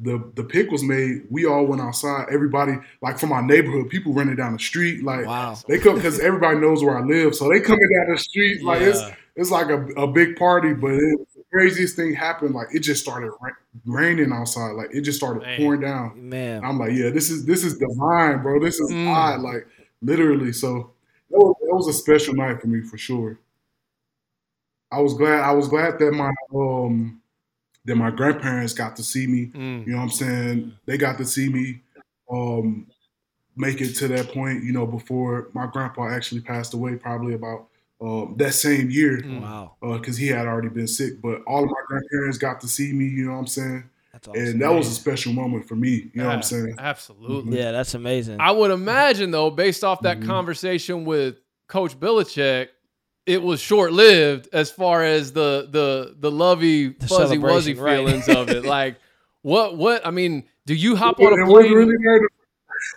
[0.02, 4.12] the the pick was made we all went outside everybody like from our neighborhood people
[4.12, 5.56] running down the street like wow.
[5.68, 8.82] they come because everybody knows where i live so they coming down the street like
[8.82, 9.14] it's Yeah.
[9.36, 13.02] it's like a, a big party but it, the craziest thing happened like it just
[13.02, 13.50] started ra-
[13.86, 15.56] raining outside like it just started Man.
[15.58, 16.62] pouring down Man.
[16.62, 18.60] I'm like, yeah, this is this is divine, bro.
[18.60, 19.06] This is Mm.
[19.06, 19.66] God, like
[20.02, 20.52] literally.
[20.52, 20.90] So
[21.30, 23.38] that was, that was a special night for me for sure.
[24.90, 25.40] I was glad.
[25.40, 27.20] I was glad that my um
[27.86, 29.46] that my grandparents got to see me.
[29.46, 29.86] Mm.
[29.86, 30.72] You know what I'm saying?
[30.86, 31.80] They got to see me
[32.30, 32.86] um
[33.56, 34.62] make it to that point.
[34.64, 37.68] You know, before my grandpa actually passed away, probably about
[38.00, 39.40] um, that same year Mm.
[39.40, 39.76] Wow.
[39.80, 41.22] because he had already been sick.
[41.22, 43.06] But all of my grandparents got to see me.
[43.06, 43.84] You know what I'm saying?
[44.14, 44.34] Awesome.
[44.34, 46.10] And that was a special moment for me.
[46.12, 46.74] You know what I'm saying?
[46.78, 47.58] Absolutely.
[47.58, 48.40] yeah, that's amazing.
[48.40, 50.26] I would imagine though, based off that Mhm.
[50.26, 51.36] conversation with
[51.68, 52.68] Coach Belichick,
[53.26, 57.96] it was short lived as far as the the the lovey The fuzzy wuzzy right.
[57.96, 58.64] feelings of it.
[58.64, 58.96] Like
[59.42, 61.72] what what I mean, do you hop It on a wasn't plane?
[61.74, 62.28] really there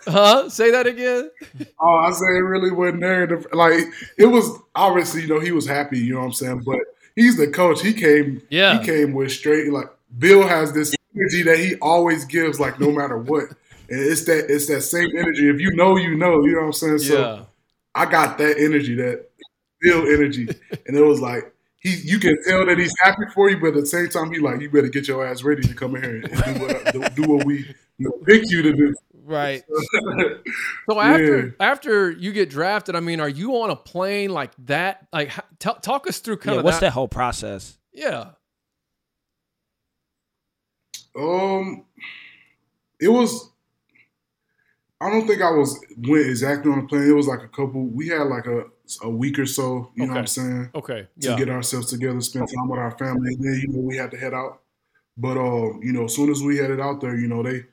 [0.06, 0.48] Huh?
[0.48, 1.30] Say that again.
[1.82, 3.26] Oh, I say it really wasn't there.
[3.26, 3.72] To, like
[4.18, 5.98] it was obviously, you know, he was happy.
[5.98, 6.62] You know what I'm saying?
[6.64, 6.80] But
[7.16, 7.80] he's the coach.
[7.80, 8.42] He came.
[8.50, 8.78] Yeah.
[8.78, 9.72] He came with straight.
[9.72, 9.86] Like
[10.18, 13.44] Bill has this energy that he always gives, like no matter what.
[13.88, 15.48] And it's that it's that same energy.
[15.48, 16.44] If you know, you know.
[16.44, 16.98] You know what I'm saying?
[16.98, 17.44] So yeah.
[17.94, 19.29] I got that energy, that
[19.80, 20.48] Bill energy,
[20.86, 21.96] and it was like he.
[22.04, 24.60] You can tell that he's happy for you, but at the same time, he like
[24.60, 26.24] you better get your ass ready to come in here and
[26.58, 27.74] do what, do, do what we
[28.26, 28.94] pick you to do.
[29.24, 29.62] right.
[30.90, 31.50] So after Yeah.
[31.60, 35.06] after you get drafted, I mean, are you on a plane like that?
[35.12, 36.86] Like, h- t- talk us through kind Yeah, of what's that.
[36.86, 37.78] that whole process?
[37.92, 38.30] Yeah.
[41.16, 41.84] Um,
[43.00, 43.50] it was.
[45.00, 47.08] I don't think I was went exactly on the plane.
[47.08, 47.86] It was like a couple.
[47.86, 48.64] We had like a
[49.02, 49.90] a week or so.
[49.94, 50.70] You know what I'm saying?
[50.74, 51.08] Okay.
[51.20, 51.36] To Yeah.
[51.38, 54.16] get ourselves together, spend time with our family, and then you know we had to
[54.16, 54.62] head out.
[55.16, 57.64] But um, you know, as soon as we headed out there, you know they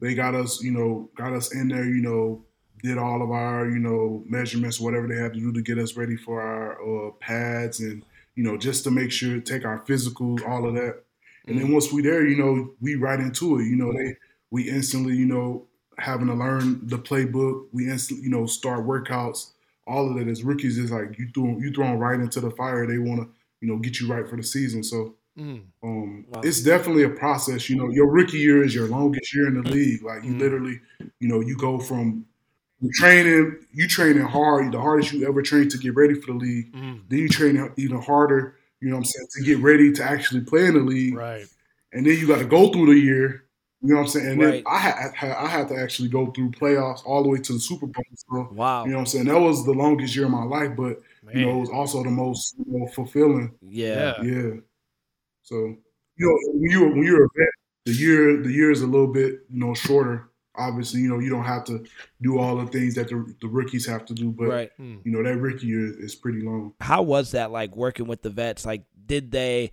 [0.00, 1.84] they got us, you know, got us in there.
[1.84, 2.44] You know,
[2.82, 5.96] did all of our you know measurements, whatever they had to do to get us
[5.96, 8.04] ready for our uh, pads, and
[8.34, 11.02] you know just to make sure take our physicals, all of that.
[11.46, 13.64] And then once we there, you know, we right into it.
[13.64, 14.16] You know, they
[14.50, 15.66] we instantly, you know,
[15.98, 17.66] having to learn the playbook.
[17.72, 19.52] We instantly, you know, start workouts.
[19.90, 22.86] All of that as rookies is like you throw you thrown right into the fire.
[22.86, 23.28] They want to,
[23.60, 24.82] you know, get you right for the season.
[24.82, 25.62] So Mm.
[25.82, 26.40] um, Wow.
[26.42, 27.70] it's definitely a process.
[27.70, 30.02] You know, your rookie year is your longest year in the league.
[30.02, 30.38] Like you Mhm.
[30.40, 30.80] literally,
[31.20, 32.24] you know, you go from
[32.94, 36.72] training, you training hard, the hardest you ever trained to get ready for the league.
[36.72, 37.00] Mm.
[37.08, 38.56] Then you train even harder.
[38.80, 41.46] You know what I'm saying to get ready to actually play in the league Right.
[41.92, 43.44] and then you got to go through the year.
[43.82, 44.26] You know what I'm saying?
[44.32, 44.50] And Right.
[44.52, 47.52] then I had, had I had to actually go through playoffs all the way to
[47.54, 48.04] the Super Bowl.
[48.14, 48.84] So Wow.
[48.84, 49.24] you know what I'm saying?
[49.26, 51.38] That was the longest year of my life, but Man.
[51.38, 53.52] you know it was also the most you know, fulfilling.
[53.62, 54.14] yeah.
[54.22, 54.30] Yeah.
[54.32, 54.50] Yeah.
[55.42, 57.48] So you know when you're when you're a vet,
[57.86, 60.26] the year the year is a little bit you know shorter.
[60.56, 61.82] obviously, you know, you don't have to
[62.20, 64.70] do all the things that the, the rookies have to do, but Right.
[64.76, 64.96] Hmm.
[65.04, 66.74] you know, that rookie year is pretty long.
[66.80, 68.66] How was that like working with the vets?
[68.66, 69.70] Like, did they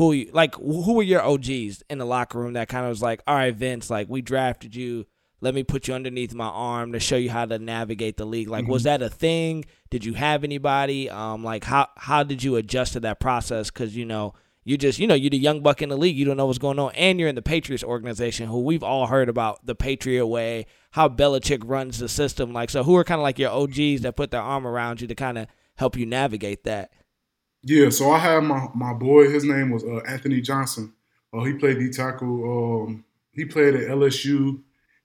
[0.00, 0.30] pull you?
[0.32, 3.34] Like, who were your OGs in the locker room that kind of was like, all
[3.34, 5.04] right, Vince, like we drafted you.
[5.42, 8.48] Let me put you underneath my arm to show you how to navigate the league.
[8.48, 9.64] Like, was that a thing?
[9.90, 11.08] Did you have anybody?
[11.08, 13.70] Um, like how how did you adjust to that process?
[13.70, 14.34] Because you know
[14.64, 16.16] you just you know you're the young buck in the league.
[16.16, 19.06] You don't know what's going on, and you're in the Patriots organization, who we've all
[19.06, 22.52] heard about the Patriot way, how Belichick runs the system.
[22.52, 25.08] Like, so who are kind of like your OGs that put their arm around you
[25.08, 26.90] to kind of help you navigate that?
[27.62, 29.28] Yeah, so I had my my boy.
[29.30, 30.92] His name was uh, Anthony Johnson.
[31.32, 32.84] Uh, he played D tackle.
[32.86, 34.60] Um, he played at LSU,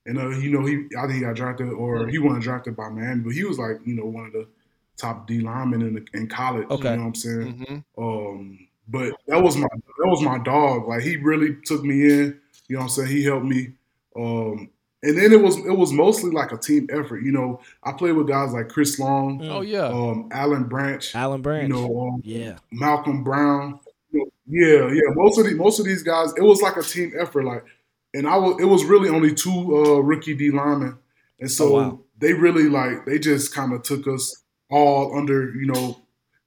[0.05, 2.89] and uh, you know he I think he got drafted or he wasn't drafted by
[2.89, 4.47] Miami, but he was like you know one of the
[4.97, 6.67] top D linemen in the, in college.
[6.69, 6.91] Okay.
[6.91, 7.65] you know what I'm saying.
[7.65, 7.83] Mhm.
[7.97, 9.67] Um, but that was my
[9.99, 10.87] that was my dog.
[10.87, 12.39] Like he really took me in.
[12.67, 13.09] You know what I'm saying?
[13.09, 13.73] He helped me.
[14.15, 14.69] Um,
[15.05, 17.19] and then it was it was mostly like a team effort.
[17.23, 19.85] You know, I played with guys like Chris Long, Oh yeah.
[19.87, 21.67] um, Alan Branch, Alan Branch.
[21.69, 22.57] you know, um, yeah.
[22.71, 23.79] Malcolm Brown.
[24.47, 25.01] Yeah, yeah.
[25.15, 27.43] Most of the most of these guys, it was like a team effort.
[27.45, 27.63] Like,
[28.13, 30.97] and I was it was really only two uh, rookie D linemen,
[31.39, 31.99] and so Oh, wow.
[32.19, 36.01] they really like they just kind of took us all under you know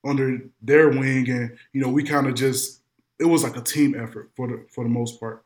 [0.05, 2.81] under their wing, and you know we kind of just
[3.18, 5.44] it was like a team effort for the for the most part.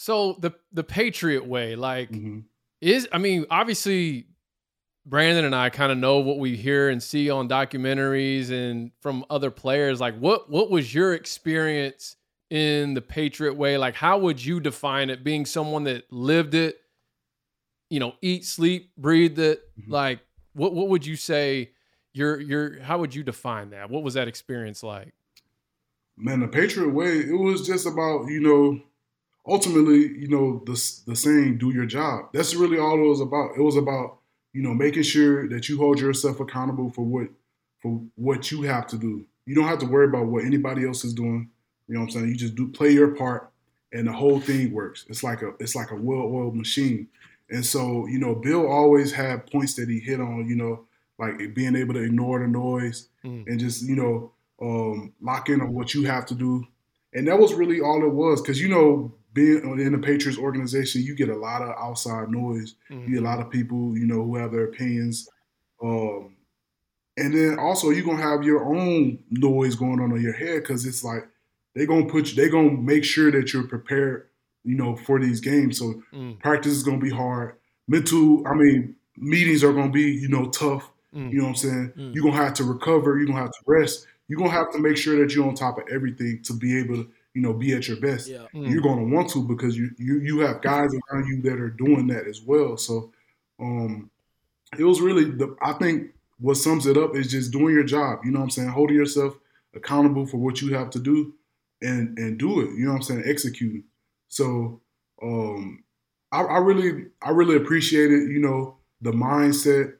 [0.00, 2.38] So the the Patriot way, like hmm
[2.80, 4.28] is I mean, obviously
[5.04, 9.24] Brandon and I kind of know what we hear and see on documentaries and from
[9.28, 10.00] other players.
[10.00, 12.14] Like what what was your experience
[12.48, 13.76] in the Patriot way?
[13.76, 16.80] Like how would you define it being someone that lived it,
[17.90, 19.62] you know, eat, sleep, breathed it?
[19.80, 19.90] Mhm.
[19.90, 20.20] Like
[20.52, 21.72] what what would you say
[22.12, 23.90] your your how would you define that?
[23.90, 25.12] What was that experience like?
[26.16, 28.80] Man, the Patriot way, it was just about, you know,
[29.48, 30.72] ultimately, you know, the
[31.06, 32.26] the saying, do your job.
[32.32, 33.56] That's really all it was about.
[33.56, 34.18] It was about,
[34.52, 37.28] you know, making sure that you hold yourself accountable for what
[37.80, 39.24] for what you have to do.
[39.46, 41.50] You don't have to worry about what anybody else is doing.
[41.86, 42.28] You know what I'm saying?
[42.28, 43.50] You just do play your part
[43.92, 45.06] and the whole thing works.
[45.08, 47.08] It's like a it's like a well-oiled machine.
[47.50, 50.84] And so, you know, Bill always had points that he hit on, you know,
[51.18, 53.46] like being able to ignore the noise Mm.
[53.46, 56.66] and just, you know, um, lock in on what you have to do.
[57.14, 58.40] And that was really all it was.
[58.42, 62.74] Cause you know, being in the Patriots organization, you get a lot of outside noise.
[62.90, 63.06] Mm.
[63.06, 65.28] You get a lot of people, you know, who have their opinions.
[65.82, 66.36] Um,
[67.16, 70.86] and then also you're gonna have your own noise going on in your head because
[70.86, 71.28] it's like
[71.74, 74.28] they're gonna put you, they're gonna make sure that you're prepared,
[74.64, 75.78] you know, for these games.
[75.78, 76.38] So Mm.
[76.40, 77.54] practice is gonna be hard.
[77.86, 80.90] Mental, I mean, meetings are gonna be, you know, tough.
[81.14, 81.30] Mm.
[81.32, 81.92] You know what I'm saying?
[81.96, 82.14] Mm.
[82.14, 84.06] You're gonna have to recover, you're gonna have to rest.
[84.28, 86.96] You're gonna have to make sure that you're on top of everything to be able
[86.96, 88.26] to, you know, be at your best.
[88.26, 88.46] Yeah.
[88.52, 88.68] Mm.
[88.68, 92.08] You're gonna want to because you you you have guys around you that are doing
[92.08, 92.76] that as well.
[92.76, 93.12] So
[93.60, 94.10] um
[94.76, 98.24] it was really the I think what sums it up is just doing your job.
[98.24, 98.70] You know what I'm saying?
[98.70, 99.38] Holding yourself
[99.72, 101.32] accountable for what you have to do
[101.80, 102.70] and and do it.
[102.76, 103.22] You know what I'm saying?
[103.24, 103.84] Execute.
[104.26, 104.80] So
[105.22, 105.84] um
[106.32, 109.94] I, I really I really appreciated, you know, the mindset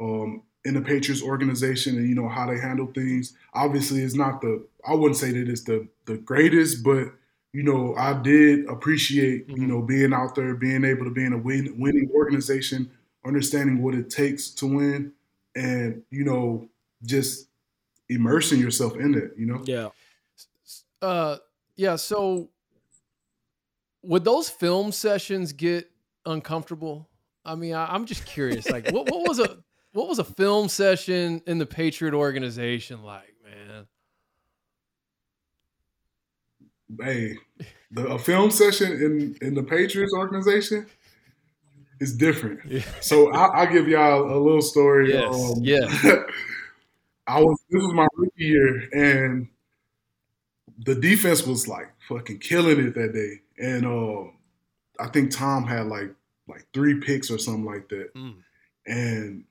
[0.00, 3.34] um in the Patriots organization and you know how they handle things.
[3.54, 7.08] Obviously it's not the I wouldn't say that it's the the greatest, but
[7.52, 9.66] you know, I did appreciate, you Mhm.
[9.68, 12.90] know, being out there, being able to be in a win, winning organization,
[13.24, 15.12] understanding what it takes to win,
[15.56, 16.68] and you know,
[17.02, 17.48] just
[18.08, 19.32] immersing yourself in it.
[19.36, 19.88] You know, Yeah.
[21.02, 21.38] Uh,
[21.76, 21.96] yeah.
[21.96, 22.50] So,
[24.02, 25.90] would those film sessions get
[26.26, 27.08] uncomfortable?
[27.44, 28.68] I mean, I, I'm just curious.
[28.68, 29.58] Like, what, what was a
[29.92, 33.86] what was a film session in the Patriot organization like, man?
[37.00, 37.36] hey,
[37.90, 40.86] the, a film session in in the Patriots organization
[42.00, 42.60] is different.
[42.64, 42.82] Yeah.
[43.00, 45.12] So I, I'll give y'all a little story.
[45.12, 46.06] Yes, Um, yes.
[47.26, 49.48] I was this was my rookie year, and
[50.84, 53.40] the defense was like fucking killing it that day.
[53.58, 54.32] And um,
[54.98, 56.12] I think Tom had like
[56.48, 58.14] like three picks or something like that.
[58.14, 58.36] Mm.
[58.86, 59.44] And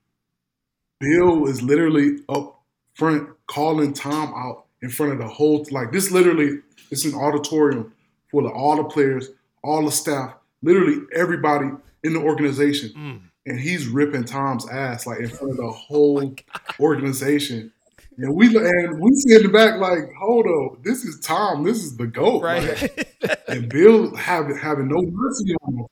[1.00, 2.60] Bill is literally up
[2.94, 6.58] front calling Tom out in front of the whole like this literally
[6.90, 7.92] it's an auditorium
[8.30, 9.30] full of all the players,
[9.62, 11.70] all the staff, literally everybody
[12.04, 12.90] in the organization.
[12.90, 13.20] Mm.
[13.46, 16.34] And he's ripping Tom's ass like in front of the whole
[16.78, 17.72] organization.
[18.18, 21.78] And we and we see in the back like, hold up, this is Tom, this
[21.78, 22.42] is the GOAT.
[22.42, 23.08] Like,
[23.48, 25.86] and Bill having having no mercy on him.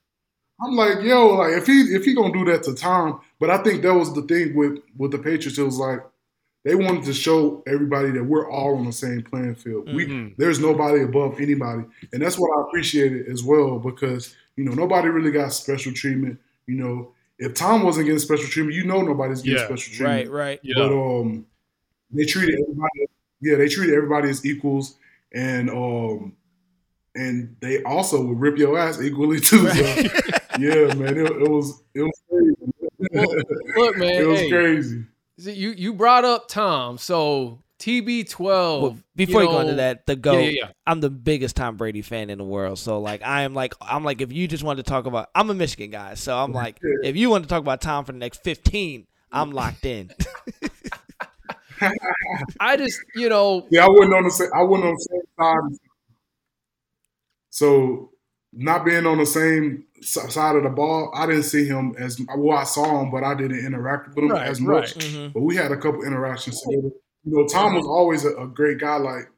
[0.61, 3.59] I'm like, yo, like if he if he gonna do that to Tom, but I
[3.63, 5.59] think that was the thing with with the Patriots.
[5.59, 6.01] It was like
[6.65, 9.93] they wanted to show everybody that we're all on the same playing field.
[9.95, 10.37] We Mhm.
[10.37, 15.09] there's nobody above anybody, and that's what I appreciated as well because you know nobody
[15.09, 16.39] really got special treatment.
[16.67, 19.67] You know, if Tom wasn't getting special treatment, you know nobody's getting Yeah.
[19.67, 20.31] special treatment.
[20.31, 20.61] Right, right.
[20.63, 20.75] Yeah.
[20.77, 21.47] But um,
[22.11, 23.07] they treated everybody.
[23.41, 24.97] Yeah, they treated everybody as equals,
[25.33, 26.33] and um,
[27.15, 29.69] and they also would rip your ass equally too.
[29.69, 29.85] So,
[30.59, 32.55] yeah, man, it, it was it was crazy.
[33.01, 35.05] Look, man, it was hey, crazy.
[35.39, 38.81] see, you you brought up Tom, so TB12.
[38.81, 40.71] Well, before you, go into that, the yeah, GOAT, yeah, yeah.
[40.87, 42.79] I'm the biggest Tom Brady fan in the world.
[42.79, 45.49] So like I am like I'm like if you just want to talk about I'm
[45.51, 48.19] a Michigan guy, so I'm like if you want to talk about Tom for the
[48.19, 50.11] next 15, I'm locked in.
[52.61, 54.51] I just, you know, Yeah, I wasn't on the same.
[54.55, 55.79] I wasn't on the same side.
[57.51, 58.11] So
[58.53, 62.21] not being on the same s- side of the ball, I didn't see him as
[62.37, 62.57] well.
[62.59, 64.81] I saw him, but I didn't interact with him Right, as right.
[64.81, 64.95] much.
[64.97, 65.33] Mhm.
[65.33, 66.91] But we had a couple interactions together.
[67.25, 68.97] You know, Tom was always a, a great guy.
[68.97, 69.29] Like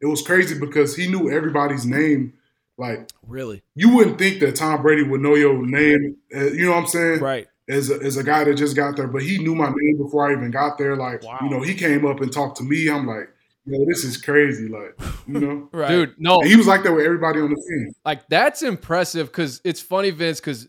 [0.00, 2.34] it was crazy because he knew everybody's name.
[2.78, 3.62] Like Really?
[3.74, 6.16] you wouldn't think that Tom Brady would know your name.
[6.34, 7.20] Uh, you know what I'm saying?
[7.20, 7.46] Right.
[7.68, 10.28] as a, as a guy that just got there, but he knew my name before
[10.28, 10.96] I even got there.
[10.96, 11.38] Like, Wow.
[11.42, 12.88] you know, he came up and talked to me.
[12.88, 13.28] I'm like,
[13.70, 14.68] yo, this is crazy.
[14.68, 15.88] Like, you know, Right.
[15.88, 17.92] dude, no, and he was like that with everybody on the team.
[18.04, 20.68] like that's impressive because it's funny, Vince, because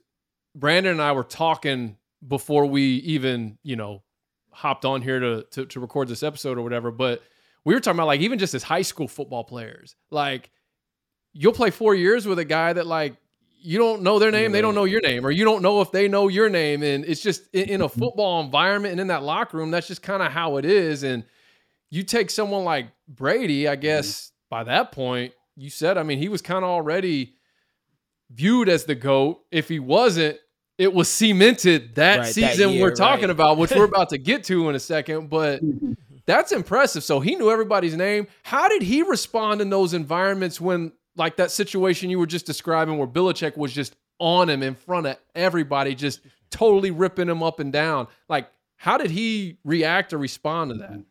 [0.56, 4.04] Brandon and I were talking before we even, you know,
[4.52, 6.92] hopped on here to, to to record this episode or whatever.
[6.92, 7.22] But
[7.66, 10.50] we were talking about like even just as high school football players, like
[11.34, 13.16] you'll play four years with a guy that like
[13.64, 15.92] you don't know their name, they don't know your name, or you don't know if
[15.92, 18.00] they know your name, and it's just in, in a mm-hmm.
[18.00, 21.04] football environment and in that locker room, that's just kind of how it is.
[21.04, 21.24] And
[21.92, 23.82] you take someone like Brady, I mm-hmm.
[23.82, 27.36] guess by that point, you said, I mean, he was kind of already
[28.32, 29.42] viewed as the GOAT.
[29.52, 30.38] If he wasn't,
[30.78, 33.32] it was cemented that Right, that season year, we're talking right.
[33.32, 35.30] about, which we're about to get to in a second.
[35.30, 35.62] But
[36.26, 37.04] that's impressive.
[37.04, 38.28] So he knew everybody's name.
[38.44, 42.98] How did he respond in those environments when, like that situation you were just describing,
[42.98, 47.60] where Belichick was just on him in front of everybody, just totally ripping him up
[47.60, 48.08] and down?
[48.30, 50.92] Like, how did he react or respond to that?
[50.92, 51.02] Mm-hmm.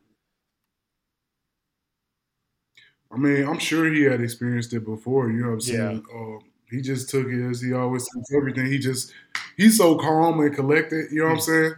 [3.13, 5.31] I mean, I'm sure he had experienced it before.
[5.31, 5.89] You know what I'm Yeah.
[5.89, 6.05] saying?
[6.15, 6.39] Um,
[6.71, 8.67] he just took it as he always takes everything.
[8.67, 9.13] He just
[9.57, 11.11] he's so calm and collected.
[11.11, 11.73] You know what I'm saying?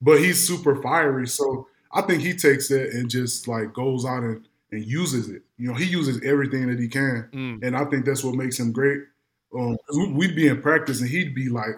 [0.00, 1.28] But he's super fiery.
[1.28, 5.42] So I think he takes it and just like goes out and, and uses it.
[5.58, 7.28] You know, he uses everything that he can.
[7.32, 7.62] Mm.
[7.64, 9.02] and I think that's what makes him great.
[9.56, 9.76] Um,
[10.14, 11.76] we'd be in practice, and he'd be like,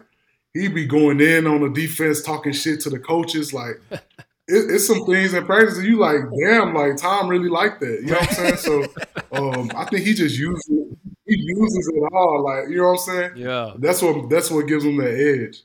[0.54, 3.52] he'd be going in on the defense, talking shit to the coaches.
[3.52, 3.80] Like,
[4.46, 8.00] it, it's some things in practice, and you like, damn, like Tom really liked that.
[8.02, 8.56] You know what I'm saying?
[8.56, 8.82] So,
[9.32, 10.98] um, I think he just uses it.
[11.26, 12.44] He uses it all.
[12.44, 13.30] Like, you know what I'm saying?
[13.36, 13.72] Yeah.
[13.78, 15.62] That's what that's what gives him that edge.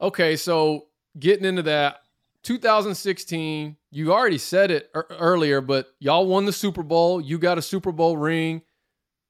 [0.00, 0.86] Okay, so
[1.18, 2.02] getting into that,
[2.44, 7.20] 2016, you already said it ear- earlier, but y'all won the Super Bowl.
[7.20, 8.62] You got a Super Bowl ring,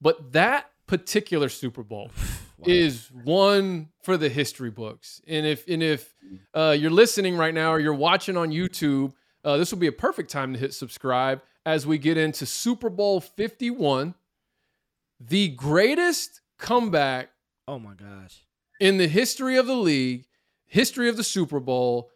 [0.01, 2.11] but that particular Super Bowl
[2.65, 5.21] is one for the history books.
[5.27, 6.15] And if and if
[6.55, 9.13] uh, you're listening right now or you're watching on YouTube,
[9.45, 12.89] uh, this will be a perfect time to hit subscribe as we get into Super
[12.89, 14.15] Bowl 51,
[15.21, 17.31] the greatest comeback
[17.67, 18.45] Oh my gosh.
[18.81, 20.25] in the history of the league,
[20.67, 22.11] history of the Super Bowl.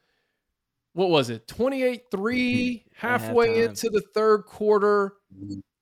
[0.94, 1.46] What was it?
[1.46, 5.14] 28-3 halfway into the third quarter.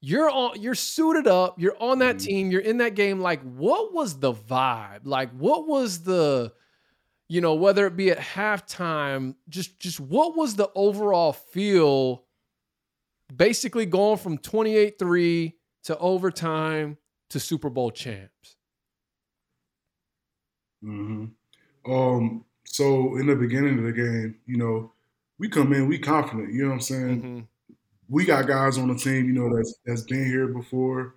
[0.03, 3.93] You're on you're suited up, you're on that team, you're in that game like what
[3.93, 5.01] was the vibe?
[5.05, 6.53] Like what was the
[7.29, 12.27] you know, whether it be at halftime, just just what was the overall feel
[13.35, 16.99] basically going from 28-3 to overtime
[17.31, 18.57] to Super Bowl champs?
[20.83, 21.27] hmm
[21.87, 24.93] Um, so in the beginning of the game, you know,
[25.39, 26.53] we come in, we confident.
[26.53, 27.23] You know what I'm saying?
[27.23, 27.49] Mhm.
[28.11, 31.15] We got guys on the team, you know, that's that's been here before.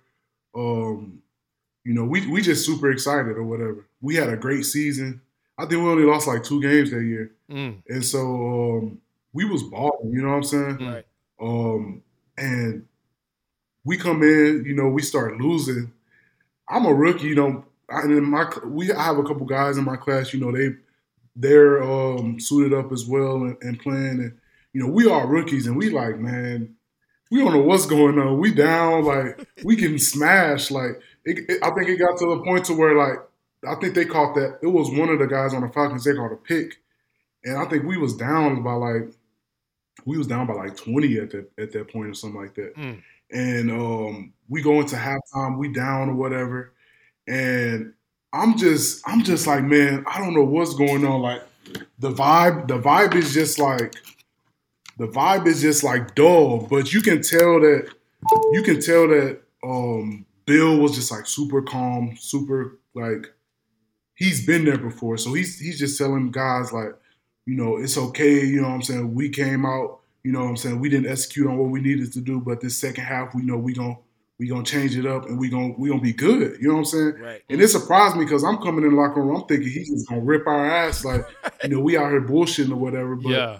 [0.54, 1.20] Um,
[1.84, 3.84] you know, we we just super excited or whatever.
[4.00, 5.20] We had a great season.
[5.58, 7.82] I think we only lost like two games that year, Mm.
[7.88, 8.20] and so
[8.78, 8.98] um,
[9.32, 10.12] we was balling.
[10.12, 10.76] You know what I'm saying?
[10.78, 11.06] Right.
[11.40, 12.02] Um,
[12.38, 12.86] and
[13.84, 15.92] we come in, you know, we start losing.
[16.68, 17.64] I'm a rookie, you know.
[17.90, 20.50] I, and in my we I have a couple guys in my class, you know,
[20.56, 20.74] they
[21.36, 24.38] they're um, suited up as well and, and playing, and
[24.72, 26.74] you know, we are rookies, and we like, man,
[27.34, 28.38] we don't know what's going on.
[28.38, 30.70] We down, like we can smash.
[30.70, 33.18] Like it, it- I think it got to the point to where like
[33.66, 34.60] I think they caught that.
[34.62, 36.04] It was one of the guys on the Falcons.
[36.04, 36.76] They caught a pick,
[37.42, 39.08] and I think we was down by like
[40.04, 42.76] we was down by like twenty at that at that point or something like that.
[42.76, 43.02] Mm.
[43.32, 45.58] And um, we go into halftime.
[45.58, 46.72] We down or whatever,
[47.26, 47.94] and
[48.32, 51.20] I'm just I'm just like man, I don't know what's going on.
[51.20, 51.42] Like
[51.98, 53.96] the vibe, the vibe is just like
[54.98, 57.92] the vibe is just like dull, but you can tell that
[58.52, 63.32] you can tell that um Bill was just like super calm, super like
[64.14, 65.16] he's been there before.
[65.16, 66.94] So he's he's just telling guys like,
[67.46, 69.14] you know, it's okay, you know what I'm saying?
[69.14, 70.80] We came out, you know what I'm saying?
[70.80, 73.56] We didn't execute on what we needed to do, but this second half we know
[73.56, 74.00] we going to
[74.38, 76.60] we gonna change it up and we gonna we gonna be good.
[76.60, 77.14] You know what I'm saying?
[77.20, 77.42] Right.
[77.48, 79.36] And it surprised me because I'm coming in the locker room.
[79.36, 81.24] I'm thinking he's just gonna rip our ass, like
[81.62, 83.14] you know we out here bullshitting or whatever.
[83.14, 83.58] But yeah.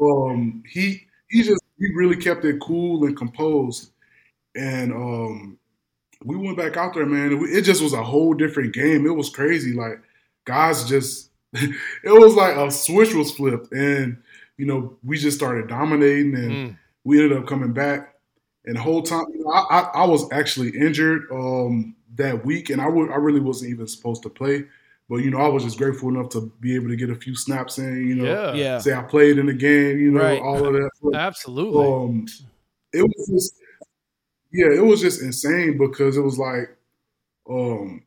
[0.00, 3.90] Um, he he just he really kept it cool and composed,
[4.56, 5.58] and um,
[6.24, 7.32] we went back out there, man.
[7.32, 9.06] It, it just was a whole different game.
[9.06, 9.72] It was crazy.
[9.74, 10.00] Like
[10.44, 11.72] guys just, it
[12.04, 14.18] was like a switch was flipped, and
[14.56, 16.76] you know we just started dominating, and Mm.
[17.04, 18.14] we ended up coming back.
[18.66, 22.70] And the whole time, you know, I, I, I was actually injured um, that week,
[22.70, 24.64] and I would I really wasn't even supposed to play.
[25.08, 27.34] But you know, I was just grateful enough to be able to get a few
[27.36, 28.08] snaps in.
[28.08, 28.54] You know, Yeah.
[28.54, 28.78] Yeah.
[28.78, 29.98] say I played in the game.
[29.98, 30.40] You know, Right.
[30.40, 30.90] all of that.
[31.02, 31.86] But, Absolutely.
[31.86, 32.26] um,
[32.92, 33.54] it was just,
[34.52, 36.76] yeah, it was just insane because it was like,
[37.50, 38.02] um,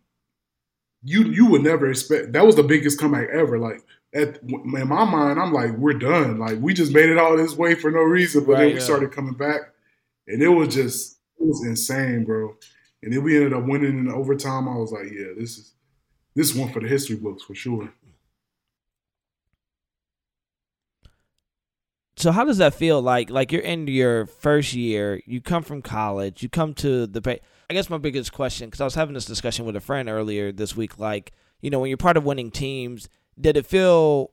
[1.04, 3.60] you you would never expect that was the biggest comeback ever.
[3.60, 3.84] Like
[4.14, 6.39] at in my mind, I'm like, we're done.
[6.39, 8.74] Like we just made it all this way for no reason, but Right, then we
[8.76, 8.80] yeah.
[8.80, 9.62] started coming back,
[10.28, 12.56] and it was just it was insane, bro.
[13.04, 14.68] And then we ended up winning in overtime.
[14.68, 15.74] I was like, yeah, this is
[16.38, 17.91] this is one for the history books for sure.
[22.15, 23.01] So how does that feel?
[23.01, 27.39] Like like you're in your first year, you come from college, you come to the.
[27.69, 30.51] I guess my biggest question, because I was having this discussion with a friend earlier
[30.51, 33.09] this week, like you know when you're part of winning teams,
[33.39, 34.31] did it feel?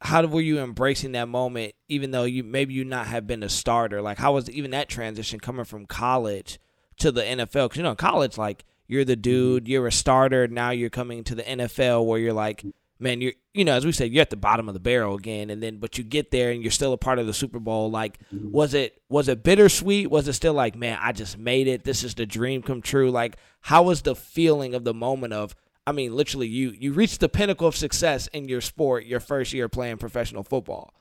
[0.00, 3.50] How were you embracing that moment, even though you maybe you not have been a
[3.50, 4.00] starter?
[4.00, 6.58] Like how was even that transition coming from college
[6.98, 7.66] to the NFL?
[7.66, 9.22] Because you know in college, like you're the mm-hmm.
[9.22, 10.48] dude, you're a starter.
[10.48, 12.64] Now you're coming to the NFL where you're like,
[12.98, 15.48] man, you're you know, as we said, you're at the bottom of the barrel again,
[15.50, 17.90] and then but you get there and you're still a part of the Super Bowl.
[17.90, 18.50] Like, mm-hmm.
[18.50, 20.10] was it was it bittersweet?
[20.10, 21.84] Was it still like, man, I just made it.
[21.84, 23.10] This is the dream come true.
[23.10, 25.54] Like, how was the feeling of the moment of?
[25.86, 29.52] I mean, literally, you you reached the pinnacle of success in your sport your first
[29.52, 30.94] year playing professional football.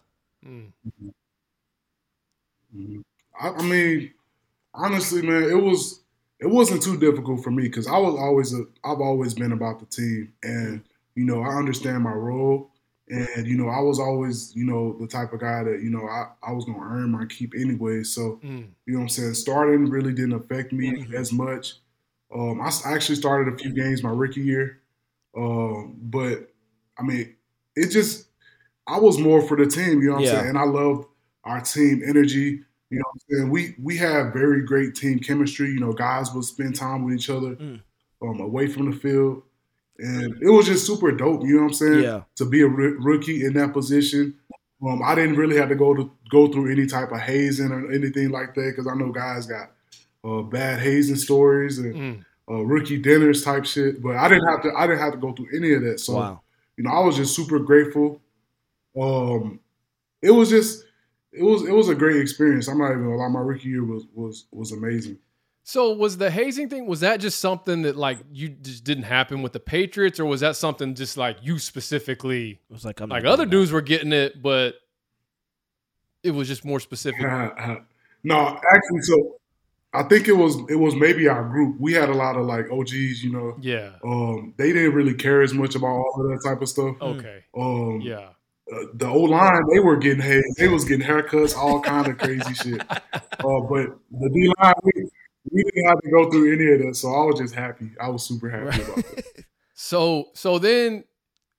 [0.45, 0.73] Mm.
[2.75, 3.01] Mm-hmm.
[3.39, 4.13] I, I mean,
[4.73, 6.02] honestly, man, it was
[6.43, 9.79] it wasn't too difficult for me because I was always a I've always been about
[9.79, 10.83] the team, and
[11.15, 12.69] you know I understand my role,
[13.09, 16.05] and you know I was always you know the type of guy that you know
[16.07, 18.03] I I was gonna earn my keep anyway.
[18.03, 18.67] So Mm.
[18.85, 21.75] you know what I'm saying starting really didn't affect me as much.
[22.33, 24.81] Um, I actually started a few games my rookie year,
[25.37, 26.51] um, but
[26.97, 27.35] I mean
[27.75, 28.27] it just
[28.85, 30.01] I was more for the team.
[30.01, 30.29] You know what Yeah.
[30.31, 31.07] I'm saying, and I loved
[31.43, 32.63] our team energy.
[32.93, 33.49] You know what I'm saying?
[33.49, 35.69] We we have very great team chemistry.
[35.71, 37.81] You know, guys will spend time with each other Mm.
[38.21, 39.43] um, away from the field.
[39.99, 42.03] And it was just super dope, you know what I'm saying?
[42.03, 42.21] Yeah.
[42.37, 44.35] To be a r- rookie in that position.
[44.85, 47.91] Um, I didn't really have to go to go through any type of hazing or
[47.91, 49.71] anything like that because I know guys got
[50.25, 52.25] uh, bad hazing stories and Mm.
[52.49, 54.01] uh, rookie dinners type shit.
[54.01, 54.71] But I didn't have to.
[54.75, 55.99] I didn't have to go through any of that.
[55.99, 56.41] So wow.
[56.77, 58.19] you know, I was just super grateful.
[58.99, 59.59] Um,
[60.21, 60.83] it was just,
[61.33, 62.67] it was, it was a great experience.
[62.67, 63.27] I'm not even gonna lie.
[63.27, 65.17] My rookie year was was was amazing.
[65.65, 66.87] So was the hazing thing?
[66.87, 70.41] Was that just something that like you just didn't happen with the Patriots, or was
[70.41, 72.59] that something just like you specifically?
[72.69, 73.51] It was like I'm Like other doing that.
[73.51, 74.75] dudes were getting it, but
[76.21, 77.21] it was just more specific.
[78.23, 78.37] no,
[78.71, 79.35] actually, so
[79.93, 81.77] I think it was it was maybe our group.
[81.79, 83.57] We had a lot of like OGs, you know.
[83.61, 83.91] Yeah.
[84.03, 86.95] Um, they didn't really care as much about all of that type of stuff.
[87.01, 87.43] Okay.
[87.57, 88.29] Um, Yeah.
[88.71, 90.57] Uh, the O line, they were getting hazed.
[90.57, 92.81] They was getting haircuts, all kind of crazy shit.
[92.81, 95.09] Uh, but the D line, we,
[95.51, 97.91] we didn't have to go through any of that, so I was just happy.
[97.99, 99.03] I was super happy about
[99.73, 101.03] So so then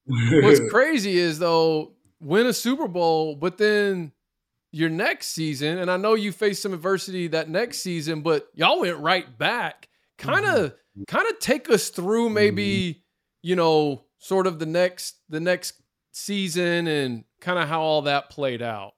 [0.06, 4.12] what's crazy is though win a Super Bowl, but then
[4.72, 8.80] your next season, and I know you faced some adversity that next season, but y'all
[8.80, 9.88] went right back.
[10.16, 10.74] Kind of
[11.06, 13.04] kind of take us through maybe,
[13.42, 15.74] you know, sort of the next the next
[16.14, 18.94] season and kind of how all that played out.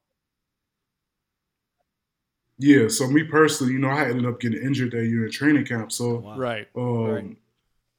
[2.58, 5.66] yeah, so me personally, you know, I ended up getting injured that year in training
[5.66, 6.38] camp, so Wow.
[6.38, 6.68] Right.
[6.74, 7.36] um, Right.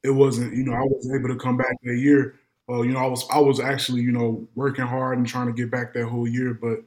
[0.02, 2.36] it wasn't, you know, I wasn't able to come back that year.
[2.68, 5.52] Uh, you know, I was I was actually, you know, working hard and trying to
[5.52, 6.80] get back that whole year, but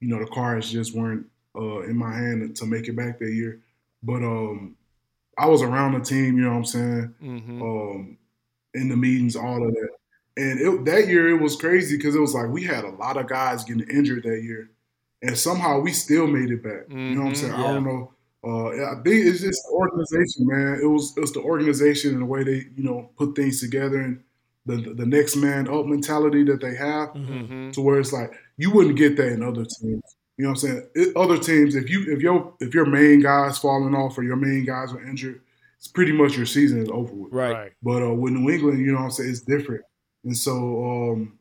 [0.00, 1.26] you know, the cards just weren't
[1.56, 3.62] uh, in my hand to make it back that year.
[4.02, 4.76] But um,
[5.38, 7.14] I was around the team, you know what I'm saying?
[7.20, 8.18] hmm um,
[8.74, 9.90] in the meetings, all of that.
[10.38, 13.16] And it, that year it was crazy because it was like we had a lot
[13.16, 14.70] of guys getting injured that year,
[15.22, 16.84] and somehow we still made it back.
[16.88, 17.52] You know what I'm Mhm, saying?
[17.54, 18.12] I don't know.
[18.44, 20.78] Uh, I think it's just the organization, man.
[20.80, 23.98] It was it was the organization and the way they you know put things together
[24.00, 24.22] and
[24.64, 27.46] the the next man up mentality that they have Mhm.
[27.48, 30.02] hmm to where it's like you wouldn't get that in other teams.
[30.36, 30.82] You know what I'm saying?
[30.94, 34.36] It, other teams, if you if your if your main guys falling off or your
[34.36, 35.40] main guys are injured,
[35.78, 37.32] it's pretty much your season is over with.
[37.32, 37.72] Right.
[37.82, 39.82] But uh, with New England, you know what I'm saying, it's different.
[40.24, 40.52] And so,
[41.12, 41.38] um,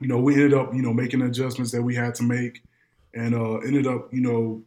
[0.00, 2.62] you know, we ended up, you know, making adjustments that we had to make,
[3.14, 4.62] and uh, ended up, you know,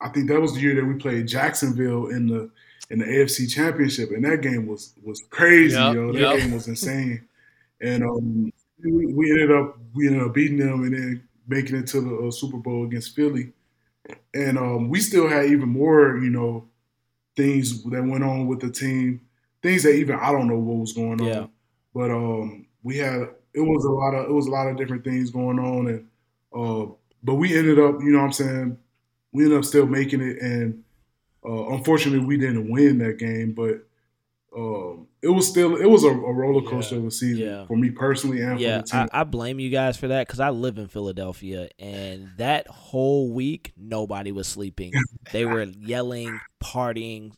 [0.00, 2.50] I think that was the year that we played Jacksonville in the
[2.90, 6.12] in the AFC Championship, and that game was was crazy, Yep, yo.
[6.12, 6.38] That yep.
[6.38, 7.26] game was insane,
[7.80, 8.52] and um,
[8.84, 12.28] we, we ended up we ended up beating them and then making it to the
[12.28, 13.52] uh, Super Bowl against Philly,
[14.34, 16.68] and um, we still had even more, you know,
[17.36, 19.20] things that went on with the team,
[19.62, 21.46] things that even I don't know what was going on, Yeah.
[21.94, 23.20] but um, we had
[23.52, 26.06] it was a lot of it was a lot of different things going on, and
[26.54, 26.86] uh,
[27.24, 28.78] but we ended up, you know, what I'm saying,
[29.32, 30.84] we ended up still making it, and
[31.44, 33.82] uh, unfortunately, we didn't win that game, but.
[34.56, 37.66] Um, it was still it was a, a roller coaster of a season Yeah.
[37.66, 39.08] for me personally and Yeah, for the team.
[39.12, 43.30] I, I blame you guys for that because I live in Philadelphia, and that whole
[43.30, 44.94] week nobody was sleeping.
[45.32, 47.32] they were yelling, partying.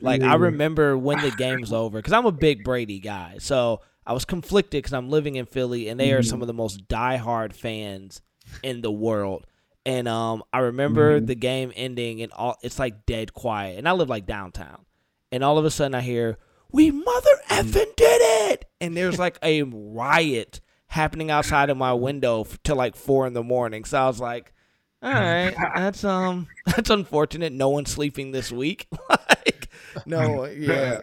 [0.00, 3.80] Like I remember when the game was over because I'm a big Brady guy, so
[4.06, 6.88] I was conflicted because I'm living in Philly, and they are some of the most
[6.88, 8.20] diehard fans
[8.62, 9.46] in the world.
[9.86, 13.92] And um, I remember the game ending, and all it's like dead quiet, and I
[13.92, 14.84] live like downtown,
[15.30, 16.38] and all of a sudden I hear,
[16.72, 22.42] "We mother effing did it!" And there's like a riot happening outside of my window
[22.42, 23.84] f- till like four in the morning.
[23.84, 24.54] So I was like,
[25.02, 27.52] "All right, that's um, that's unfortunate.
[27.52, 29.68] No one's sleeping this week." like,
[30.06, 31.00] no, yeah.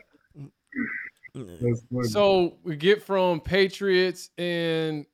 [2.03, 5.05] So we get from Patriots, and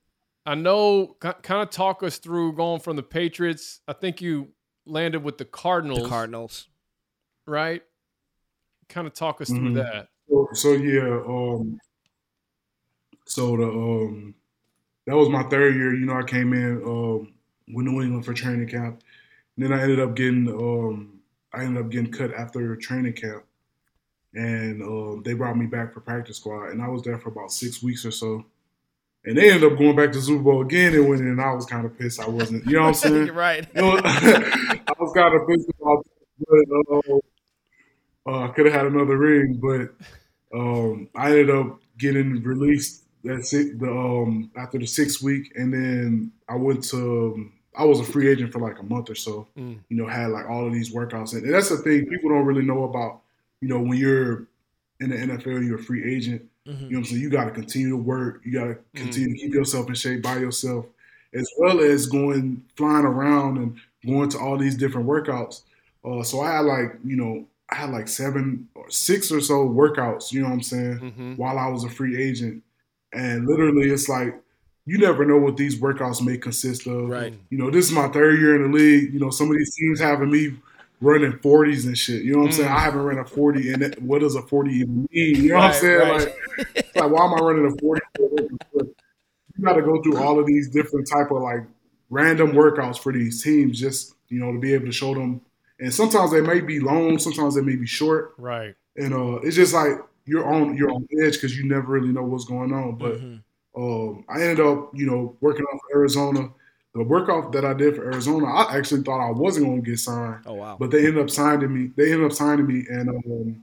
[0.46, 3.80] I know kind of talk us through going from the Patriots.
[3.86, 4.48] I think you
[4.86, 6.68] landed with the Cardinals, the Cardinals.
[7.46, 7.82] right?
[8.88, 9.74] Kind of talk us through Mhm.
[9.74, 10.08] that.
[10.28, 11.78] So, so yeah, um,
[13.26, 14.34] so the um,
[15.06, 15.94] that was my third year.
[15.94, 17.34] You know, I came in um,
[17.72, 19.02] with New England for training camp.
[19.56, 21.20] And then I ended up getting um,
[21.52, 23.44] I ended up getting cut after training camp,
[24.34, 27.52] and um, they brought me back for practice squad, and I was there for about
[27.52, 28.44] six weeks or so.
[29.24, 31.66] And they ended up going back to Super Bowl again and winning, and I was
[31.66, 32.64] kind of pissed I wasn't.
[32.66, 33.32] You know what I'm saying?
[33.32, 33.66] Right.
[33.74, 36.06] You know, I was kind of pissed about
[36.38, 41.80] that, but uh, uh, I could have had another ring, but um, I ended up
[41.98, 43.04] getting released.
[43.24, 43.80] That's it.
[43.80, 47.34] The um, after the sixth week, and then I went to.
[47.36, 49.46] um, I was a free agent for like a month or so.
[49.56, 49.78] Mm.
[49.88, 52.44] You know, had like all of these workouts, and, and that's the thing people don't
[52.44, 53.20] really know about.
[53.60, 54.46] You know, when you're
[55.00, 56.42] in the NFL, you're a free agent.
[56.66, 56.66] Mhm.
[56.66, 57.22] You know what I'm saying?
[57.22, 58.40] You got to continue to work.
[58.44, 60.86] You got to continue to keep yourself in shape by yourself,
[61.34, 65.62] as well as going flying around and going to all these different workouts.
[66.04, 69.68] Uh, so I had like you know I had like seven or six or so
[69.68, 70.32] workouts.
[70.32, 70.98] You know what I'm saying?
[70.98, 72.62] hmm While I was a free agent,
[73.12, 74.34] and literally it's like
[74.86, 77.08] you never know what these workouts may consist of.
[77.08, 77.34] Right.
[77.50, 79.12] You know, this is my third year in the league.
[79.12, 80.56] You know, some of these teams having me
[81.00, 82.22] running 40s and shit.
[82.22, 82.68] You know what I'm saying?
[82.68, 82.74] Mm.
[82.76, 85.36] I haven't run a 40, and that- what does a 40 even mean?
[85.42, 85.98] You know what I'm saying?
[86.00, 86.28] right.
[86.58, 88.00] Like, like, why am I running a 40?
[89.56, 91.64] You got to go through all of these different type of like
[92.10, 95.40] random workouts for these teams, just you know, to be able to show them.
[95.80, 98.74] And sometimes they may be long, sometimes they may be short, Right.
[98.96, 99.92] and uh, it's just like
[100.26, 102.96] you're on you're on edge because you never really know what's going on.
[102.96, 103.40] But Mhm.
[103.76, 106.50] um, I ended up, you know, working off Arizona.
[106.98, 109.98] The workout that I did for Arizona, I actually thought I wasn't going to get
[110.00, 110.76] signed, Oh wow.
[110.78, 111.92] but they ended up signing me.
[111.96, 113.62] They ended up signing me, and um,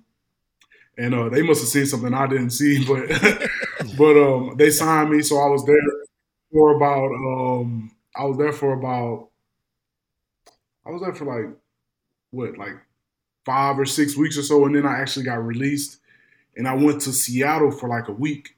[0.98, 3.10] and uh, they must have seen something I didn't see, but
[3.98, 5.76] but um, they signed me, so I was there
[6.52, 9.30] for about um, I was there for about
[10.86, 11.56] I was there for like
[12.32, 12.78] what like
[13.46, 15.98] five or six weeks or so, and then I actually got released,
[16.56, 18.56] and I went to Seattle for like a week,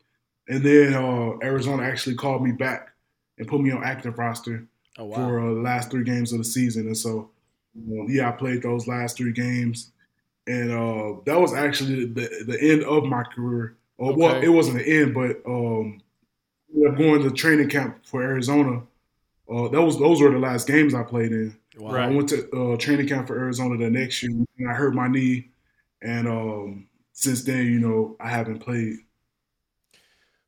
[0.47, 2.89] and then uh, Arizona actually called me back
[3.37, 4.65] and put me on active roster
[4.97, 5.15] oh wow.
[5.15, 7.29] for uh, the last three games of the season, and so
[7.77, 9.91] uh, yeah, I played those last three games,
[10.47, 13.75] and uh, that was actually the the end of my career.
[13.99, 16.01] Uh, Well, it wasn't the end, but um,
[16.97, 18.83] going to training camp for Arizona.
[19.49, 21.57] Uh, that was those were the last games I played in.
[21.77, 21.93] Wow.
[21.93, 22.09] Right.
[22.09, 25.07] I went to uh, training camp for Arizona the next year, and I hurt my
[25.07, 25.49] knee,
[26.01, 28.97] and um, since then, you know, I haven't played.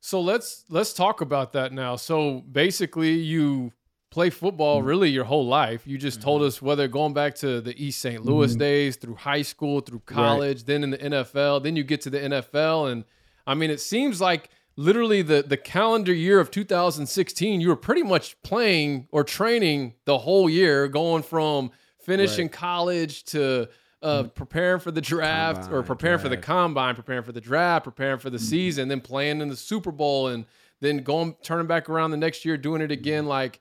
[0.02, 1.96] So let's let's talk about that now.
[1.96, 3.74] So basically, you
[4.12, 4.88] play football mm-hmm.
[4.88, 5.86] really your whole life.
[5.86, 6.48] You just told mm-hmm.
[6.48, 8.24] us whether going back to the East St.
[8.24, 8.60] Louis mm-hmm.
[8.60, 12.20] days, through high school, through college, then in the NFL, then you get to the
[12.20, 13.04] NFL, and
[13.46, 18.04] I mean, it seems like literally the the calendar year of 2016, you were pretty
[18.04, 23.68] much playing or training the whole year, going from finishing college to
[24.02, 27.84] uh, preparing for the draft or Combine, preparing for the combine, preparing for the draft,
[27.84, 30.46] preparing for the season, then playing in the Super Bowl, and
[30.80, 33.26] then going turning back around the next year, doing it again.
[33.26, 33.60] Like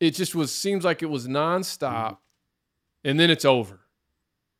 [0.00, 2.18] it just was seems like it was nonstop,
[3.02, 3.80] and then it's over.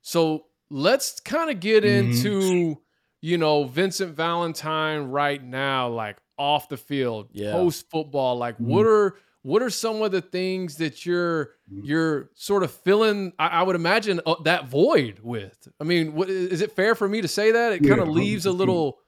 [0.02, 1.98] So let's kind of get Mhm.
[1.98, 2.80] into
[3.20, 7.52] you know Vincent Valentine right now, like off the field, Yeah.
[7.52, 8.36] post football.
[8.36, 8.64] Like, Mhm.
[8.66, 11.80] what are what are some of the things that you're Mhm.
[11.84, 13.32] you're sort of filling?
[13.38, 15.68] I, I would imagine uh, that void with.
[15.80, 18.08] I mean, what, is it fair for me to say that it Yeah, kind of
[18.08, 18.58] leaves a 100%.
[18.58, 18.98] little?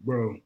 [0.00, 0.36] bro.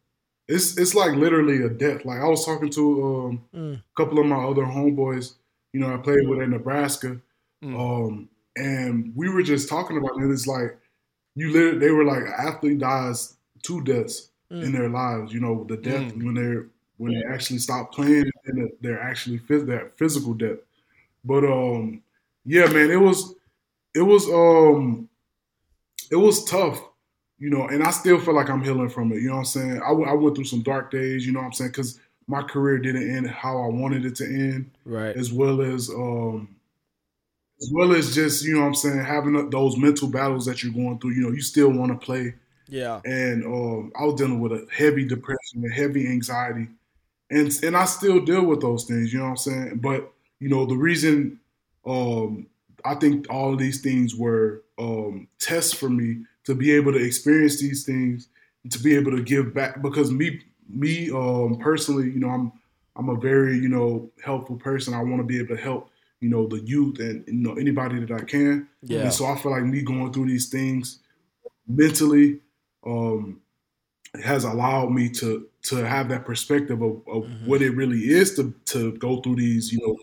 [0.49, 2.05] It's it's like literally a death.
[2.05, 3.75] Like I was talking to um, Mm.
[3.77, 5.35] a couple of my other homeboys,
[5.73, 7.21] you know, I played with in Nebraska,
[7.63, 7.79] Mm.
[7.79, 10.31] um, and we were just talking about it.
[10.31, 10.79] It's like
[11.35, 14.65] you literally, they were like, an athlete dies two deaths Mm.
[14.65, 15.33] in their lives.
[15.33, 16.25] You know, the death Mm.
[16.25, 16.67] when they're
[16.99, 20.59] when they actually stop playing and they're actually that physical death.
[21.25, 22.03] But um,
[22.45, 23.35] yeah, man, it was
[23.95, 25.09] it was um
[26.11, 26.81] it was tough,
[27.39, 29.17] you know, and I still feel like I'm healing from it.
[29.23, 29.81] You know what I'm saying?
[29.83, 31.71] I, w- I went through some dark days, you know what I'm saying?
[31.71, 35.17] Because my career didn't end how I wanted it to end, Right.
[35.17, 36.55] as well as um
[37.61, 40.73] as well as just you know what I'm saying having those mental battles that you're
[40.73, 41.13] going through.
[41.13, 42.35] You know, you still want to play
[42.69, 43.01] Yeah.
[43.05, 46.69] and um, I was dealing with a heavy depression, a heavy anxiety,
[47.33, 49.13] and and I still deal with those things.
[49.13, 49.79] You know what I'm saying?
[49.79, 51.41] But you know the reason
[51.87, 52.47] um,
[52.85, 56.99] I think all of these things were um, tests for me to be able to
[56.99, 58.29] experience these things,
[58.71, 59.81] to be able to give back.
[59.81, 62.53] Because me me um, personally, you know, I'm
[62.97, 64.93] I'm a very you know helpful person.
[64.95, 67.99] I want to be able to help you know the youth and you know anybody
[68.05, 68.69] that I can.
[68.83, 69.01] Yeah.
[69.01, 70.99] And so I feel like me going through these things
[71.67, 72.41] mentally
[72.85, 73.41] um,
[74.23, 77.47] has allowed me to to have that perspective of, of Mhm.
[77.47, 79.97] what it really is to to go through these you know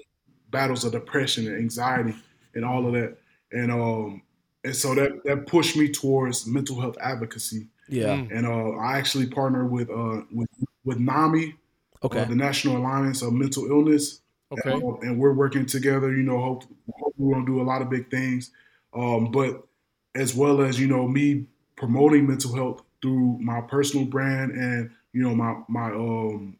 [0.51, 2.15] battles of depression and anxiety
[2.55, 3.17] and all of that
[3.51, 4.21] and um
[4.63, 8.15] and so that that pushed me towards mental health advocacy Yeah.
[8.17, 8.31] Mm.
[8.37, 10.49] and uh I actually partnered with uh with
[10.85, 11.55] with NAMI
[12.03, 12.21] Okay.
[12.21, 14.71] uh, the National Alliance of Mental Illness Okay.
[14.71, 16.15] uh, and we're working together.
[16.15, 16.63] You know, hope,
[16.97, 18.51] hope we're gonna do a lot of big things.
[18.93, 19.67] Um, but
[20.15, 21.45] as well as you know, me
[21.75, 26.57] promoting mental health through my personal brand and you know my my um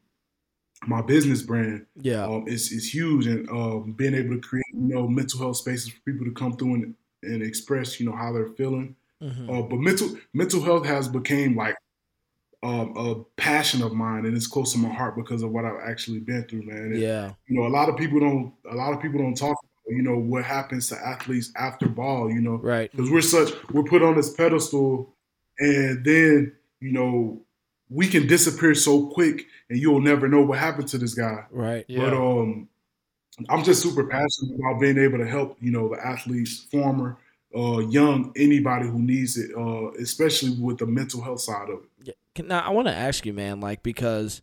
[0.87, 2.25] my business brand Yeah.
[2.25, 5.89] um, is is huge, and um, being able to create you know mental health spaces
[5.89, 8.95] for people to come through and and express you know how they're feeling.
[9.21, 9.49] Mhm.
[9.49, 11.75] Uh, but mental mental health has became like
[12.63, 15.79] um, a passion of mine, and it's close to my heart because of what I've
[15.81, 16.77] actually been through, man.
[16.91, 17.31] And, Yeah.
[17.47, 18.53] you know, a lot of people don't.
[18.69, 19.57] A lot of people don't talk.
[19.61, 22.29] About, you know what happens to athletes after ball.
[22.31, 22.91] You know, Right.
[22.91, 25.15] because we're such we're put on this pedestal,
[25.59, 27.41] and then you know
[27.89, 31.45] we can disappear so quick, and you'll never know what happened to this guy.
[31.51, 31.85] Right.
[31.87, 32.01] Yeah.
[32.01, 32.69] But um,
[33.49, 35.57] I'm just super passionate about being able to help.
[35.59, 37.17] You know, the athletes, former,
[37.55, 42.15] uh, young, anybody who needs it, uh, especially with the mental health side of it.
[42.37, 42.45] Yeah.
[42.45, 44.41] Now I want to ask you, man, like because,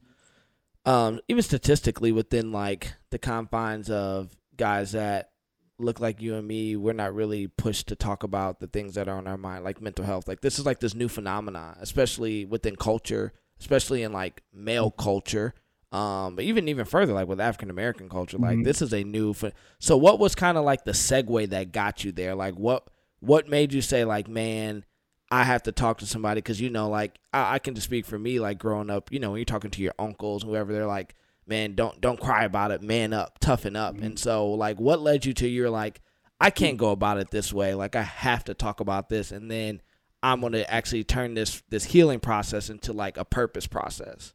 [0.84, 5.30] um, even statistically within like the confines of guys that
[5.78, 9.08] look like you and me, we're not really pushed to talk about the things that
[9.08, 10.26] are on our mind, like mental health.
[10.28, 15.54] Like this is like this new phenomenon, especially within culture, especially in like male culture.
[15.92, 18.64] Um, but even even further, like with African American culture, like Mhm.
[18.64, 19.32] this is a new.
[19.34, 22.34] Ph- so, what was kind of like the segue that got you there?
[22.34, 22.88] Like, what
[23.20, 24.84] what made you say, like, man,
[25.30, 28.04] I have to talk to somebody because you know, like I, I can just speak
[28.04, 30.86] for me, like growing up, you know, when you're talking to your uncles, whoever, they're
[30.86, 31.14] like,
[31.46, 33.98] man, don't don't cry about it, man up, toughen up.
[33.98, 36.00] And so, like, what led you to you're like,
[36.40, 37.74] I can't go about it this way.
[37.74, 39.80] Like, I have to talk about this, and then
[40.22, 44.34] I'm gonna actually turn this this healing process into like a purpose process.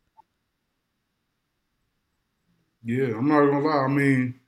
[2.83, 3.85] Yeah, I'm not gonna lie.
[3.85, 4.39] I mean,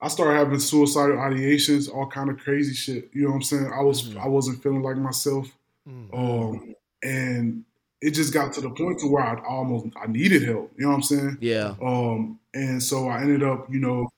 [0.00, 3.10] I started having suicidal ideations, all kind of crazy shit.
[3.14, 3.70] You know what I'm saying?
[3.72, 4.18] I was Mhm.
[4.18, 5.56] I wasn't feeling like myself,
[5.88, 6.08] Mm.
[6.12, 7.64] um, and
[8.00, 10.72] it just got to the point to where I almost I needed help.
[10.76, 11.38] You know what I'm saying?
[11.40, 14.08] Yeah, Um, and so I ended up, you know,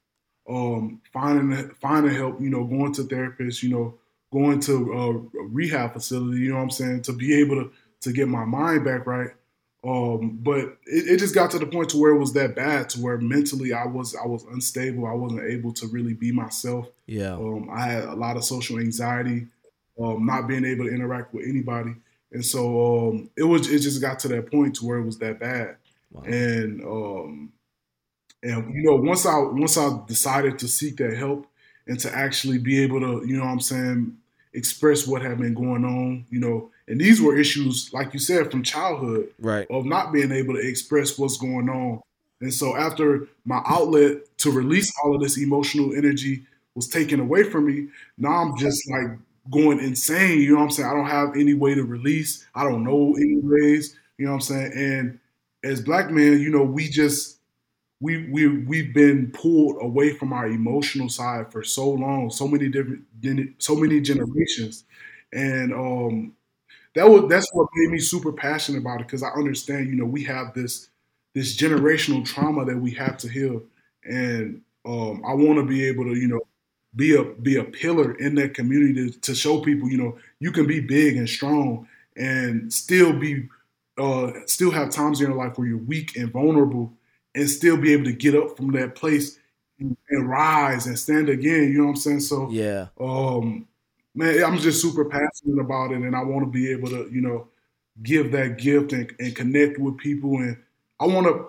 [0.48, 2.40] um, finding finding help.
[2.40, 3.62] You know, going to therapists.
[3.62, 3.94] You know,
[4.32, 6.40] going to a rehab facility.
[6.40, 7.02] You know what I'm saying?
[7.02, 7.72] To be able to
[8.02, 9.30] to get my mind back right.
[9.84, 12.88] Um, but it, it just got to the point to where it was that bad,
[12.90, 15.06] to where mentally I was I was unstable.
[15.06, 16.88] I wasn't able to really be myself.
[17.06, 19.48] yeah, Um, I had a lot of social anxiety,
[20.00, 21.94] um, not being able to interact with anybody,
[22.32, 23.70] and so um, it was.
[23.70, 25.76] It just got to that point to where it was that bad
[26.12, 26.22] Wow.
[26.24, 27.52] and um
[28.42, 31.46] and you know once i once i decided to seek that help
[31.86, 34.14] and to actually be able to you know what i'm saying
[34.52, 38.50] express what had been going on you know and these were issues like you said
[38.50, 42.02] from childhood right, of not being able to express what's going on
[42.42, 46.42] and so after my outlet to release all of this emotional energy
[46.74, 49.16] was taken away from me now i'm just like
[49.51, 50.88] going insane you know what i'm saying?
[50.88, 52.47] I don't have any way to release.
[52.55, 54.72] I don't know any ways you know what i'm saying?
[54.74, 55.18] And
[55.64, 57.38] as black men, you know, we just
[58.01, 62.68] we we we've been pulled away from our emotional side for so long, so many
[62.68, 63.05] different,
[63.59, 64.84] so many generations,
[65.32, 66.32] and um,
[66.95, 70.05] that was that's what made me super passionate about it because I understand, you know,
[70.07, 70.88] we have this
[71.34, 73.62] this generational trauma that we have to heal,
[74.05, 76.40] and um, I want to be able to, you know,
[76.95, 80.53] be a be a pillar in that community to, to show people, you know, you
[80.53, 83.49] can be big and strong and still be
[83.99, 86.93] uh, still have times in your life where you're weak and vulnerable
[87.34, 89.38] and still be able to get up from that place
[89.78, 91.72] and, and rise and stand again.
[91.72, 92.20] You know what I'm saying?
[92.20, 92.88] So Yeah.
[93.01, 93.66] um,
[94.14, 97.20] man, I'm just super passionate about it, and I want to be able to, you
[97.20, 97.49] know,
[98.03, 100.38] give that gift and, and connect with people.
[100.38, 100.57] And
[101.01, 101.49] I want to,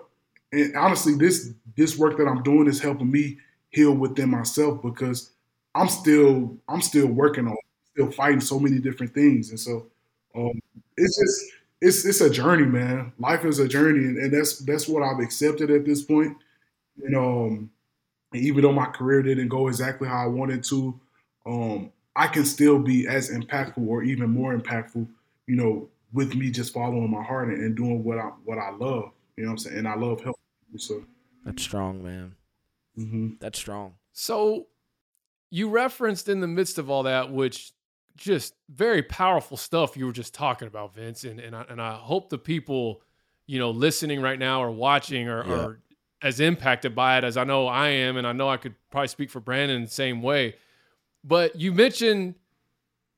[0.51, 3.39] and honestly, this this work that I'm doing is helping me
[3.69, 5.31] heal within myself because
[5.75, 7.57] I'm still I'm still working on,
[7.93, 9.87] still fighting so many different things, and so
[10.35, 10.59] um,
[10.97, 11.51] it's just
[11.81, 13.11] it's it's a journey, man.
[13.19, 16.37] Life is a journey, and, and that's that's what I've accepted at this point.
[17.01, 17.71] You know, um,
[18.33, 20.99] even though my career didn't go exactly how I wanted to,
[21.45, 25.07] um, I can still be as impactful or even more impactful,
[25.47, 28.69] you know, with me just following my heart and, and doing what I what I
[28.69, 29.11] love.
[29.35, 29.77] You know what I'm saying?
[29.79, 30.79] And I love helping people.
[30.79, 31.03] So
[31.43, 32.35] That's strong, man.
[32.97, 33.29] Mm-hmm.
[33.39, 33.95] That's strong.
[34.11, 34.67] So
[35.53, 37.73] you referenced in the midst of all that, which
[38.17, 41.25] just very powerful stuff you were just talking about, Vince.
[41.25, 43.03] And and I, and I hope the people,
[43.45, 45.53] you know, listening right now or watching are, Yeah.
[45.53, 45.79] are
[46.23, 49.09] as impacted by it as I know I am, and I know I could probably
[49.09, 50.55] speak for Brandon the same way.
[51.23, 52.33] But you mentioned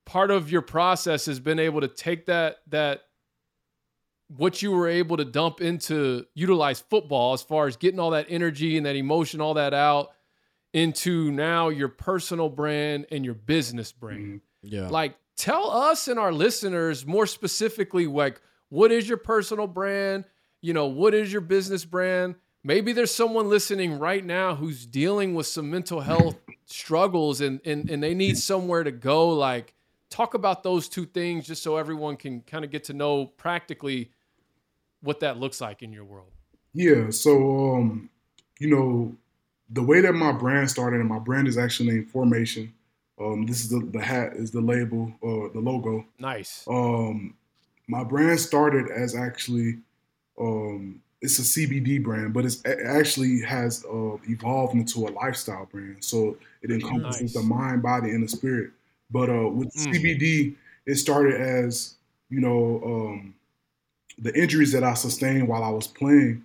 [0.04, 3.04] part of your process has been able to take that that
[4.28, 8.26] what you were able to dump into utilize football as far as getting all that
[8.28, 10.12] energy and that emotion, all that out
[10.76, 14.42] into now your personal brand and your business brand.
[14.62, 14.90] Yeah.
[14.90, 20.26] Like, tell us and our listeners more specifically, like, what is your personal brand?
[20.60, 22.36] You know, what is your business brand?
[22.62, 27.90] Maybe there's someone listening right now who's dealing with some mental health struggles and, and,
[27.90, 29.30] and they need somewhere to go.
[29.30, 29.74] Like,
[30.10, 34.12] talk about those two things just so everyone can kind of get to know practically
[35.00, 36.32] what that looks like in your world.
[36.74, 38.10] Yeah, so um,
[38.60, 39.16] you know,
[39.70, 42.74] the way that my brand started, and my brand is actually named Formation.
[43.20, 46.06] Um, this is the, the hat is the label or the logo.
[46.20, 46.66] Nice.
[46.68, 47.34] Um,
[47.88, 49.78] my brand started as actually
[50.40, 55.66] um, it's a CBD brand, but it's it actually has uh, evolved into a lifestyle
[55.66, 56.04] brand.
[56.04, 57.34] So it encompasses Nice.
[57.34, 58.72] the mind, body, and the spirit.
[59.10, 59.94] But uh, with Mm.
[59.94, 60.56] CBD,
[60.86, 61.96] it started as
[62.30, 63.34] you know um,
[64.20, 66.44] the injuries that I sustained while I was playing.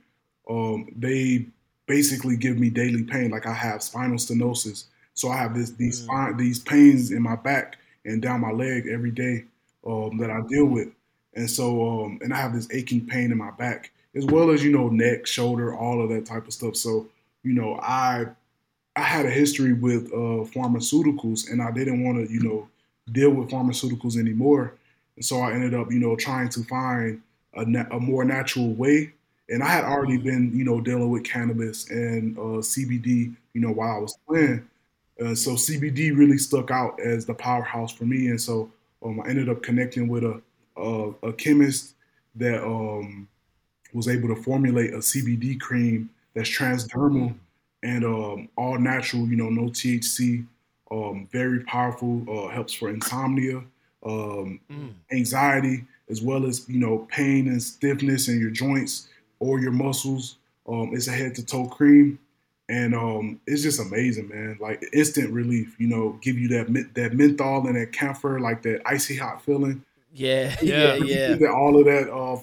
[0.49, 1.47] Um, they
[1.91, 3.31] basically give me daily pain.
[3.33, 4.85] Like I have spinal stenosis,
[5.15, 6.05] so I have this these Mm.
[6.05, 9.45] spine, these pains in my back and down my leg every day
[9.85, 10.89] um, that I deal with.
[11.35, 14.63] And so, um, and I have this aching pain in my back, as well as
[14.65, 16.77] you know, neck, shoulder, all of that type of stuff.
[16.77, 17.09] So,
[17.43, 18.27] you know, I
[18.97, 22.69] I had a history with uh, pharmaceuticals, and I didn't want to, you know,
[23.13, 24.75] deal with pharmaceuticals anymore.
[25.17, 27.21] And so I ended up, you know, trying to find
[27.55, 29.13] a, na- a more natural way.
[29.51, 33.73] And I had already been, you know, dealing with cannabis and uh, CBD, you know,
[33.73, 34.69] while I was playing.
[35.21, 38.71] Uh, so CBD really stuck out as the powerhouse for me, and so
[39.05, 40.41] um, I ended up connecting with a
[40.77, 41.95] a, a chemist
[42.37, 43.29] that um,
[43.93, 47.35] was able to formulate a CBD cream that's transdermal
[47.83, 49.27] and um, all natural.
[49.29, 50.47] You know, no THC.
[50.91, 52.25] Um, very powerful.
[52.29, 53.59] Uh, helps for insomnia,
[54.05, 54.95] um, Mm.
[55.13, 59.09] anxiety, as well as you know pain and stiffness in your joints
[59.41, 60.37] or your muscles.
[60.69, 62.21] Um, it's a head to toe cream,
[62.69, 64.59] and um, it's just amazing, man.
[64.61, 65.75] Like instant relief.
[65.81, 69.85] You know, give you that that menthol and that camphor, like that icy hot feeling.
[70.15, 70.55] Yeah.
[70.63, 70.95] Yeah.
[70.95, 71.05] Yeah.
[71.05, 71.29] Yeah.
[71.31, 72.13] You get all of that.
[72.13, 72.41] Uh,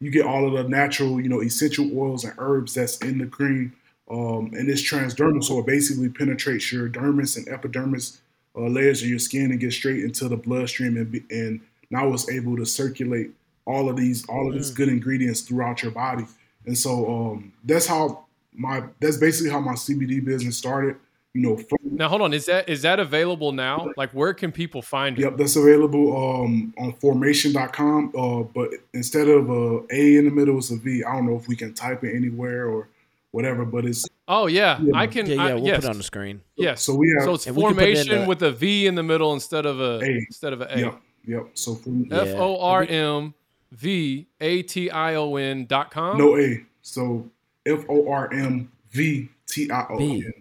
[0.00, 3.26] you get all of the natural, you know, essential oils and herbs that's in the
[3.26, 3.72] cream,
[4.10, 8.20] um, and it's transdermal, so it basically penetrates your dermis and epidermis
[8.56, 12.12] uh, layers of your skin and gets straight into the bloodstream, and, be, and now
[12.12, 13.30] it's able to circulate
[13.66, 16.26] all of these all of these good ingredients throughout your body.
[16.66, 20.96] And so um, that's how my that's basically how my CBD business started.
[21.32, 23.90] You know, from, Now hold on, is that is that available now?
[23.96, 25.22] Like where can people find it?
[25.22, 28.12] Yep, that's available um, on formation.com.
[28.16, 31.02] Uh, but instead of a A in the middle, it's a V.
[31.02, 32.88] I don't know if we can type it anywhere or
[33.32, 34.92] whatever, but it's Oh yeah, Yeah.
[34.94, 35.26] I can.
[35.26, 35.42] Yeah.
[35.42, 35.54] I, Yeah.
[35.54, 36.40] We'll yes, put it on the screen.
[36.56, 36.82] yes.
[36.82, 39.02] so we have So it's And we can it formation with a V in the
[39.02, 40.10] middle instead of a A.
[40.28, 40.78] instead of a A.
[40.78, 41.48] yep, yep.
[41.54, 43.34] So from, F O R M
[43.74, 46.16] V A T I O N dot com.
[46.18, 46.64] no A.
[46.82, 47.28] So
[47.66, 50.32] F O R M V T I O N.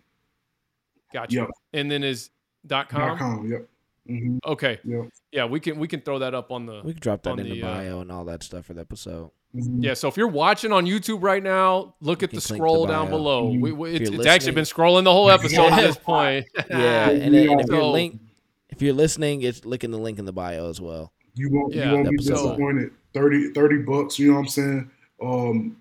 [1.13, 1.35] gotcha.
[1.35, 1.49] Yep.
[1.73, 2.29] And then is
[2.65, 3.39] dot Dot com.
[3.39, 3.51] com.
[3.51, 3.67] Yep.
[4.07, 4.79] hmm Okay.
[4.83, 5.03] Yeah.
[5.31, 7.47] Yeah, we can we can throw that up on the We can drop that in
[7.49, 9.31] the, the, uh, bio and all that stuff for the episode.
[9.55, 9.83] Mhm.
[9.83, 12.87] Yeah, so if you're watching on YouTube right now, look at the click the scroll
[12.87, 13.17] down bio.
[13.17, 13.49] below.
[13.51, 13.61] Mhm.
[13.61, 16.45] We, we, it's, it's actually been scrolling the whole episode at this point.
[16.69, 18.19] Yeah, and then if you're link,
[18.69, 21.13] if you're listening, it's looking the link in the bio as well.
[21.35, 22.33] You won't Yeah, you won't be episode.
[22.33, 22.91] disappointed.
[23.13, 24.91] 30, 30 bucks, you know what I'm saying?
[25.21, 25.77] Um,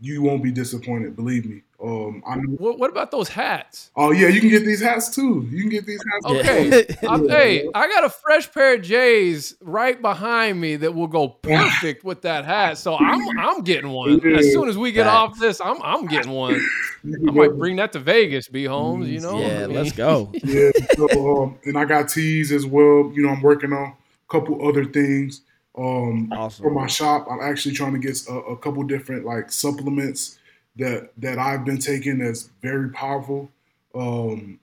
[0.00, 1.62] you won't be disappointed, believe me.
[1.82, 2.52] Um, I know.
[2.56, 3.90] What, what about those hats?
[3.96, 5.46] Oh yeah, you can get these hats too.
[5.50, 6.24] You can get these hats.
[6.26, 6.86] Okay.
[6.88, 7.10] Yeah.
[7.10, 11.28] I'm, hey, I got a fresh pair of J's right behind me that will go
[11.28, 12.78] perfect with that hat.
[12.78, 15.14] So I'm I'm getting one as soon as we get Facts.
[15.14, 15.60] off this.
[15.60, 16.54] I'm I'm getting one.
[17.04, 19.10] I might bring that to Vegas, B Holmes.
[19.10, 20.32] You know, yeah, I mean, let's go.
[20.44, 20.70] yeah.
[20.94, 23.12] So, um, and I got teas as well.
[23.14, 23.94] You know, I'm working on a
[24.28, 25.42] couple other things.
[25.78, 26.64] Um, Awesome.
[26.64, 30.38] for my shop, I'm actually trying to get a, a couple different like supplements
[30.76, 33.50] that that I've been taking that's very powerful.
[33.94, 34.58] Um,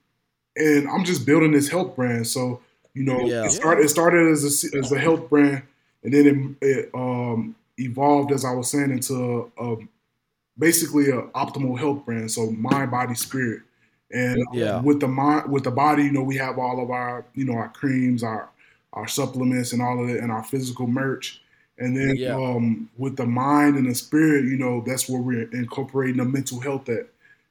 [0.56, 2.26] and I'm just building this health brand.
[2.26, 2.60] So
[2.94, 3.46] you know, Yeah.
[3.46, 5.62] it started it started as a as a health brand,
[6.02, 9.76] and then it, it um, evolved as I was saying into a, a
[10.58, 12.30] basically a optimal health brand.
[12.30, 13.62] So mind, body, spirit.
[14.12, 14.80] And Yeah.
[14.80, 17.54] with the mind, with the body, you know, we have all of our, you know,
[17.54, 18.48] our creams, our
[18.94, 21.40] our supplements, and all of it, and our physical merch.
[21.78, 22.34] And then Yeah.
[22.34, 26.60] um, with the mind and the spirit, you know, that's where we're incorporating the mental
[26.60, 27.08] health at.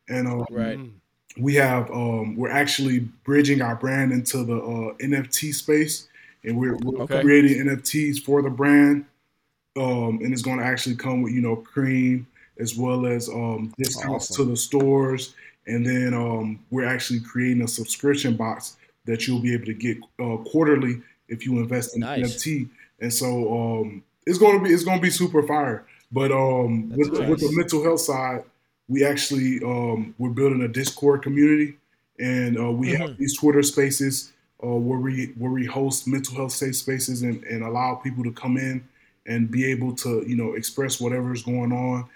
[0.09, 0.77] And um, Right.
[0.77, 0.91] Mm.
[1.37, 6.07] we have um, we're actually bridging our brand into the uh, NFT space,
[6.43, 7.21] and we're, we're Okay.
[7.21, 9.05] creating NFTs for the brand,
[9.77, 12.27] um, and it's going to actually come with you know cream
[12.59, 14.45] as well as um, discounts Awesome.
[14.45, 15.35] to the stores,
[15.67, 19.97] and then um, we're actually creating a subscription box that you'll be able to get
[20.19, 22.35] uh, quarterly if you invest in Nice.
[22.35, 22.69] NFT,
[22.99, 25.85] and so um, it's going to be it's going to be super fire.
[26.11, 28.43] But um, with, the, with the mental health side,
[28.87, 31.77] we actually um, we're building a Discord community,
[32.19, 34.31] and uh, we have these Twitter spaces
[34.63, 38.31] uh, where we where we host mental health safe spaces and, and allow people to
[38.31, 38.87] come in
[39.25, 42.07] and be able to you know express whatever is going on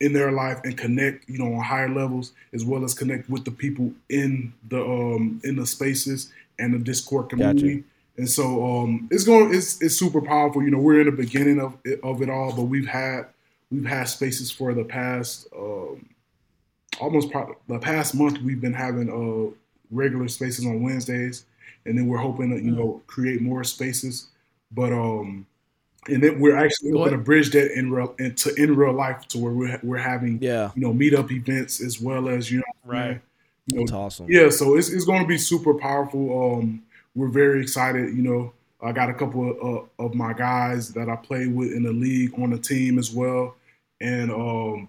[0.00, 3.44] in their life and connect you know on higher levels as well as connect with
[3.44, 7.84] the people in the um, in the spaces and the Discord community.
[8.18, 10.62] And so um, it's going it's it's super powerful.
[10.62, 13.26] You know, we're in the beginning of it, of it all, but we've had
[13.70, 16.08] we've had spaces for the past um,
[17.00, 18.38] almost pro- the past month.
[18.40, 19.54] We've been having uh,
[19.90, 21.44] regular spaces on Wednesdays,
[21.84, 24.28] and then we're hoping to you know create more spaces.
[24.72, 25.46] But um,
[26.08, 29.38] and then we're actually going to bridge that in real into in real life to
[29.38, 33.20] where we're we're having Yeah, you know meetup events as well as you know Right.
[33.66, 34.26] you know that's awesome.
[34.28, 36.54] yeah, so it's, it's going to be super powerful.
[36.60, 36.82] Um,
[37.16, 38.14] we're very excited.
[38.14, 41.72] You know, I got a couple of, uh, of my guys that I play with
[41.72, 43.56] in the league on the team as well,
[44.00, 44.88] and um,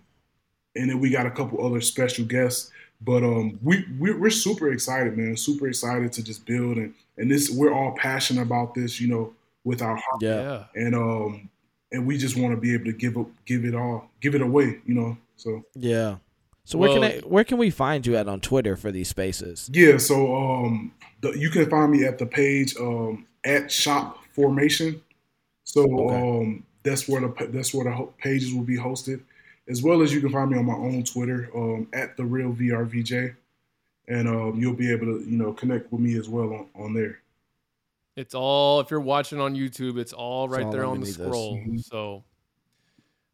[0.75, 2.71] and then we got a couple other special guests.
[3.01, 5.37] But um, we we're, we're super excited, man.
[5.37, 8.99] Super excited to just build and and this we're all passionate about this.
[8.99, 10.41] You know, with our heart, Yeah.
[10.41, 10.63] Yeah.
[10.85, 11.49] and um,
[11.91, 14.41] and we just want to be able to give up, give it all, give it
[14.41, 14.79] away.
[14.85, 15.63] You know, so.
[15.75, 16.17] Yeah.
[16.67, 19.69] So where can I, where can we find you at on Twitter for these spaces?
[19.71, 20.91] Yeah, so um,
[21.21, 25.01] the, you can find me at the page um, at Shop Formation.
[25.63, 26.15] So Okay.
[26.15, 29.21] um, that's where the that's where the pages will be hosted,
[29.69, 32.51] as well as you can find me on my own Twitter um, at the real
[32.51, 33.33] VRVJ,
[34.09, 36.93] and um, you'll be able to you know connect with me as well on, on
[36.93, 37.19] there.
[38.17, 41.05] It's all if you're watching on YouTube, it's all right It's all there on the
[41.05, 41.55] scroll.
[41.59, 41.81] Mhm.
[41.81, 42.25] So,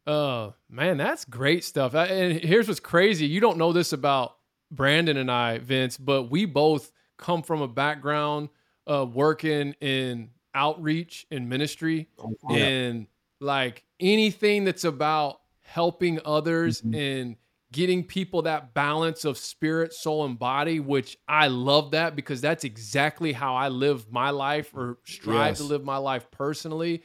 [0.06, 1.94] uh, man, that's great stuff.
[1.94, 4.36] And here's what's crazy: you don't know this about
[4.70, 8.48] Brandon and I, Vince, but we both come from a background
[8.86, 12.08] uh, working in outreach and ministry,
[12.48, 12.56] Yeah.
[12.56, 13.06] and
[13.40, 16.94] like anything that's about helping others Mhm.
[16.96, 17.36] and
[17.72, 22.62] getting people that balance of spirit, soul, and body, which I love that because that's
[22.62, 27.02] exactly how I live my life or strive to live my life personally.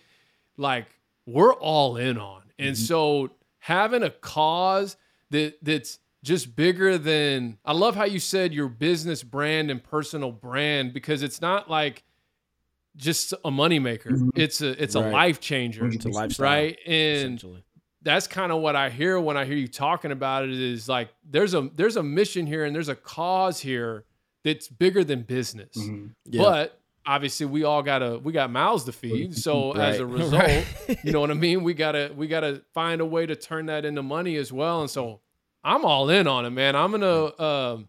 [0.57, 0.85] Like
[1.31, 2.43] we're all in on.
[2.57, 4.97] And so having a cause
[5.31, 10.31] that that's just bigger than I love how you said your business brand and personal
[10.31, 12.03] brand because it's not like
[12.97, 14.07] just a moneymaker.
[14.11, 14.29] Mhm.
[14.35, 15.85] It's a it's a life changer.
[15.87, 16.77] It's a lifestyle, Right.
[16.85, 17.39] And
[18.01, 21.09] that's kind of what I hear when I hear you talking about it is like
[21.23, 24.05] there's a there's a mission here and there's a cause here
[24.43, 25.75] that's bigger than business.
[25.77, 26.11] Mhm.
[26.25, 26.41] Yeah.
[26.41, 26.78] But
[27.09, 29.35] obviously we all gotta we got mouths to feed.
[29.35, 30.65] So as a result, Right.
[31.03, 31.63] you know what I mean?
[31.63, 34.81] We gotta we gotta find a way to turn that into money as well.
[34.81, 35.21] And so
[35.63, 36.75] I'm all in on it, man.
[36.75, 37.87] I'm gonna um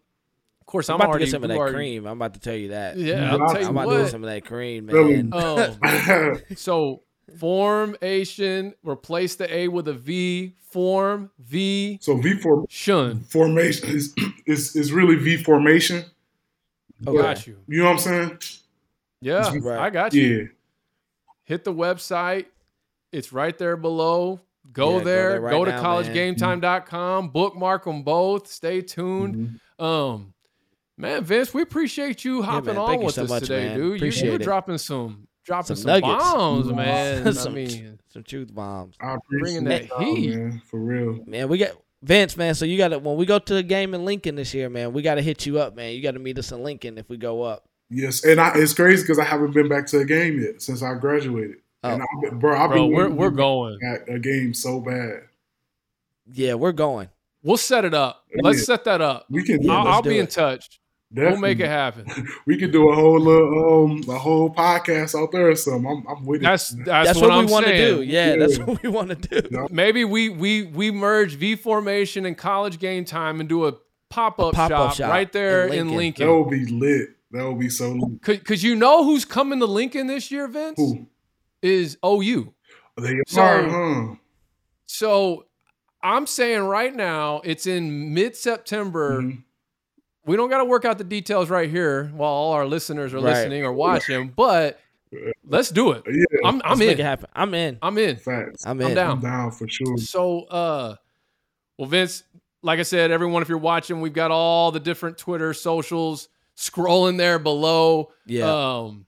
[0.59, 2.05] of course I'm I'm, about already to get some of that already- cream.
[2.07, 2.97] I'm about to tell you that.
[2.97, 5.31] Yeah, Yeah, I'll tell you I'm about to get some of that cream, man.
[5.33, 7.03] Um, so
[7.37, 10.55] formation, replace the A with a V.
[10.71, 13.19] Form V so V form shun.
[13.25, 14.15] formation is,
[14.45, 16.05] is is really V formation.
[17.05, 17.21] Okay.
[17.21, 17.57] Got you.
[17.67, 18.37] You know what I'm saying?
[19.21, 19.79] Yeah, Right.
[19.79, 20.23] I got you.
[20.23, 20.47] Yeah,
[21.43, 22.45] Hit the website.
[23.11, 24.41] It's right there below.
[24.71, 25.29] Go Yeah, go there.
[25.31, 27.29] there right go to now, collegegametime.com.
[27.29, 28.47] Bookmark them both.
[28.47, 29.59] Stay tuned.
[29.79, 29.83] Mhm.
[29.83, 30.33] Um,
[30.97, 32.77] man, Vince, we appreciate you hopping man.
[32.77, 33.77] on with so us much, today, man.
[33.77, 33.85] dude.
[33.89, 34.43] You, Appreciate you were it.
[34.43, 36.23] dropping some dropping some, Some nuggets.
[36.23, 37.27] bombs, man.
[37.27, 38.95] I some, mean, some truth bombs.
[39.01, 40.35] I appreciate Bringing that y'all, heat.
[40.35, 41.19] man, for real.
[41.25, 41.71] Man, we got
[42.03, 42.53] Vince, man.
[42.55, 44.93] So you got to when we go to the game in Lincoln this year, man.
[44.93, 45.93] We got to hit you up, man.
[45.95, 47.65] You got to meet us in Lincoln if we go up.
[47.93, 50.81] Yes, and I, it's crazy because I haven't been back to a game yet since
[50.81, 51.57] I graduated.
[51.83, 51.89] Oh.
[51.89, 53.79] And I've been, bro, I've bro, been we're we're going.
[53.83, 55.23] at a game so bad.
[56.31, 57.09] Yeah, we're going.
[57.43, 58.23] We'll set it up.
[58.41, 59.25] Let's set that up.
[59.29, 60.79] We can Yeah, I'll, I'll do be in touch.
[61.11, 62.05] definitely, We'll make it happen.
[62.45, 65.85] We could do a whole little, um a whole podcast out there or something.
[65.89, 66.85] I'm, I'm with That's it.
[66.85, 68.01] that's, That's, what, what, we want to do.
[68.03, 69.47] Yeah, that's what we want to do.
[69.51, 69.65] Yeah.
[69.71, 73.73] Maybe we we we merge V formation and college game time and do a
[74.09, 76.27] pop up shop, shop right there in in Lincoln.
[76.27, 76.49] That Lincoln.
[76.59, 77.09] would be lit.
[77.31, 78.21] That would be so lit.
[78.21, 80.77] Cause, 'cause you know who's coming to Lincoln this year, Vince?
[80.77, 81.07] Who?
[81.61, 82.53] Is OU.
[82.97, 84.15] They So- are, huh?
[84.85, 85.45] So
[86.03, 89.21] I'm saying right now it's in mid September.
[89.21, 89.43] Mhm.
[90.25, 93.17] We don't got to work out the details right here while all our listeners are
[93.17, 93.33] Right.
[93.35, 94.79] listening or watching, but
[95.47, 96.03] let's do it.
[96.07, 97.05] Yeah, I'm I'm Let's make it in.
[97.05, 97.29] happen.
[97.33, 97.77] I'm in.
[97.81, 98.17] I'm in.
[98.17, 98.65] facts.
[98.65, 98.95] I'm I'm in.
[98.95, 99.11] down.
[99.17, 99.97] I'm down for sure.
[99.97, 100.95] So, uh,
[101.77, 102.23] well, Vince,
[102.61, 106.27] like I said, everyone, if you're watching, we've got all the different Twitter socials
[106.61, 108.11] scrolling there below.
[108.25, 108.45] Yeah.
[108.79, 109.05] Um,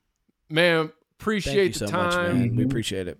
[0.50, 2.38] man, Thank appreciate you so the much, time.
[2.38, 2.56] man.
[2.56, 3.18] We appreciate it.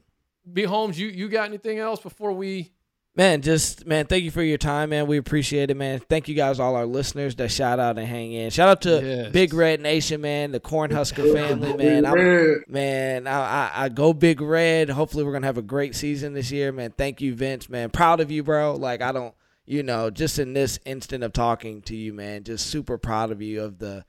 [0.53, 2.70] Be Holmes, you you got anything else before we?
[3.16, 5.07] Man, just man, thank you for your time, man.
[5.07, 6.01] We appreciate it, man.
[6.01, 8.51] Thank you guys, all our listeners that shout out and hang in.
[8.51, 9.32] Shout out to Yes.
[9.32, 12.05] Big Red Nation, man, the Cornhusker family, man.
[12.05, 14.91] I'm, man, I, I, I go Big Red.
[14.91, 16.93] Hopefully, we're gonna have a great season this year, man.
[16.99, 17.89] Thank you, Vince, man.
[17.91, 18.74] Proud of you, bro.
[18.74, 19.32] Like I don't,
[19.64, 23.41] you know, just in this instant of talking to you, man, just super proud of
[23.41, 24.05] you of the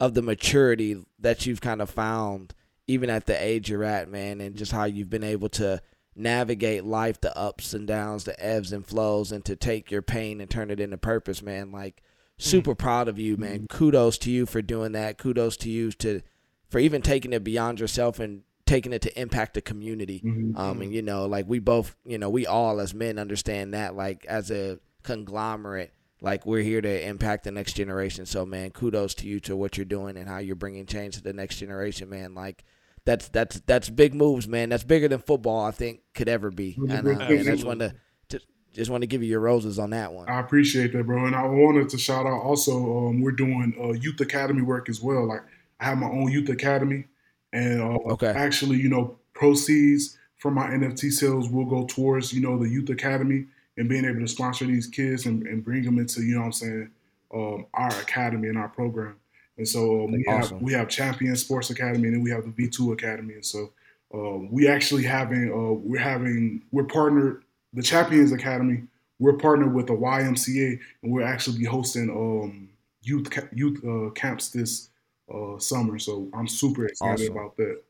[0.00, 2.54] of the maturity that you've kind of found,
[2.86, 5.80] even at the age you're at, man, and just how you've been able to
[6.14, 10.40] navigate life, the ups and downs, the ebbs and flows, and to take your pain
[10.40, 11.70] and turn it into purpose, man.
[11.70, 12.02] Like
[12.38, 13.66] super proud of you, man.
[13.68, 15.18] Kudos to you for doing that.
[15.18, 16.22] Kudos to you to
[16.68, 20.20] for even taking it beyond yourself and taking it to impact the community.
[20.24, 20.56] Mhm.
[20.56, 23.96] Um, and you know, like we both, you know, we all as men understand that,
[23.96, 28.26] like as a conglomerate, like we're here to impact the next generation.
[28.26, 31.22] So, man, kudos to you to what you're doing and how you're bringing change to
[31.22, 32.34] the next generation, man.
[32.34, 32.64] Like
[33.04, 34.68] that's that's that's big moves, man.
[34.68, 36.76] That's bigger than football, I think, could ever be.
[36.76, 37.94] And, uh, and I just want to
[38.28, 40.28] just, just want to give you your roses on that one.
[40.28, 41.26] I appreciate that, bro.
[41.26, 45.00] And I wanted to shout out also, um, we're doing uh, youth academy work as
[45.00, 45.26] well.
[45.26, 45.42] Like
[45.80, 47.06] I have my own youth academy,
[47.52, 48.26] and uh, Okay.
[48.26, 52.90] actually, you know, proceeds from my NFT sales will go towards you know the youth
[52.90, 53.46] academy
[53.78, 56.46] and being able to sponsor these kids and, and bring them into you know what
[56.46, 56.90] I'm saying
[57.34, 59.16] um, our academy and our program.
[59.56, 60.56] And so um, we Awesome.
[60.58, 63.34] have we have Champion Sports Academy and then we have the V2 Academy.
[63.34, 63.72] And so
[64.12, 68.84] um, we actually having uh, we're having we're partnered the Champions Academy.
[69.20, 72.68] We're partnered with the YMCA and we're actually be hosting um,
[73.02, 74.90] youth youth uh, camps this
[75.32, 75.98] uh, summer.
[75.98, 77.36] So I'm super excited Awesome.
[77.36, 77.82] about that.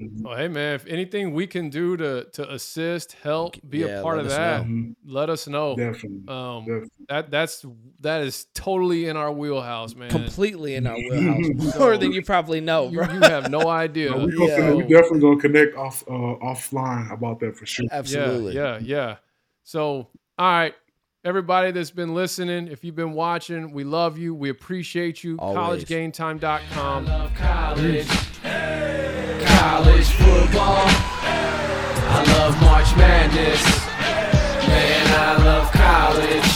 [0.00, 0.22] Mhm.
[0.26, 4.02] Oh, hey man, if anything we can do to to assist, help, be Yeah, a
[4.02, 4.96] part of that, Mhm.
[5.06, 5.76] let us know.
[5.76, 6.22] Definitely.
[6.26, 6.88] Um, Definitely.
[7.08, 7.64] that that's
[8.00, 10.10] that is totally in our wheelhouse, man.
[10.10, 13.12] Completely in our wheelhouse, more than you probably know, You, bro.
[13.12, 14.10] you have no idea.
[14.10, 17.86] No, we, gonna, we definitely gonna connect off uh, offline about that for sure.
[17.92, 18.54] Absolutely.
[18.56, 19.16] Yeah, yeah, yeah.
[19.62, 20.74] So, all right,
[21.24, 24.34] everybody that's been listening, if you've been watching, we love you.
[24.34, 25.36] We appreciate you.
[25.38, 25.84] Always.
[25.84, 27.04] CollegeGameTime.com.
[27.06, 28.08] love college
[29.64, 30.84] college football.
[32.16, 33.64] I love March Madness.
[34.68, 36.53] Man, I love college.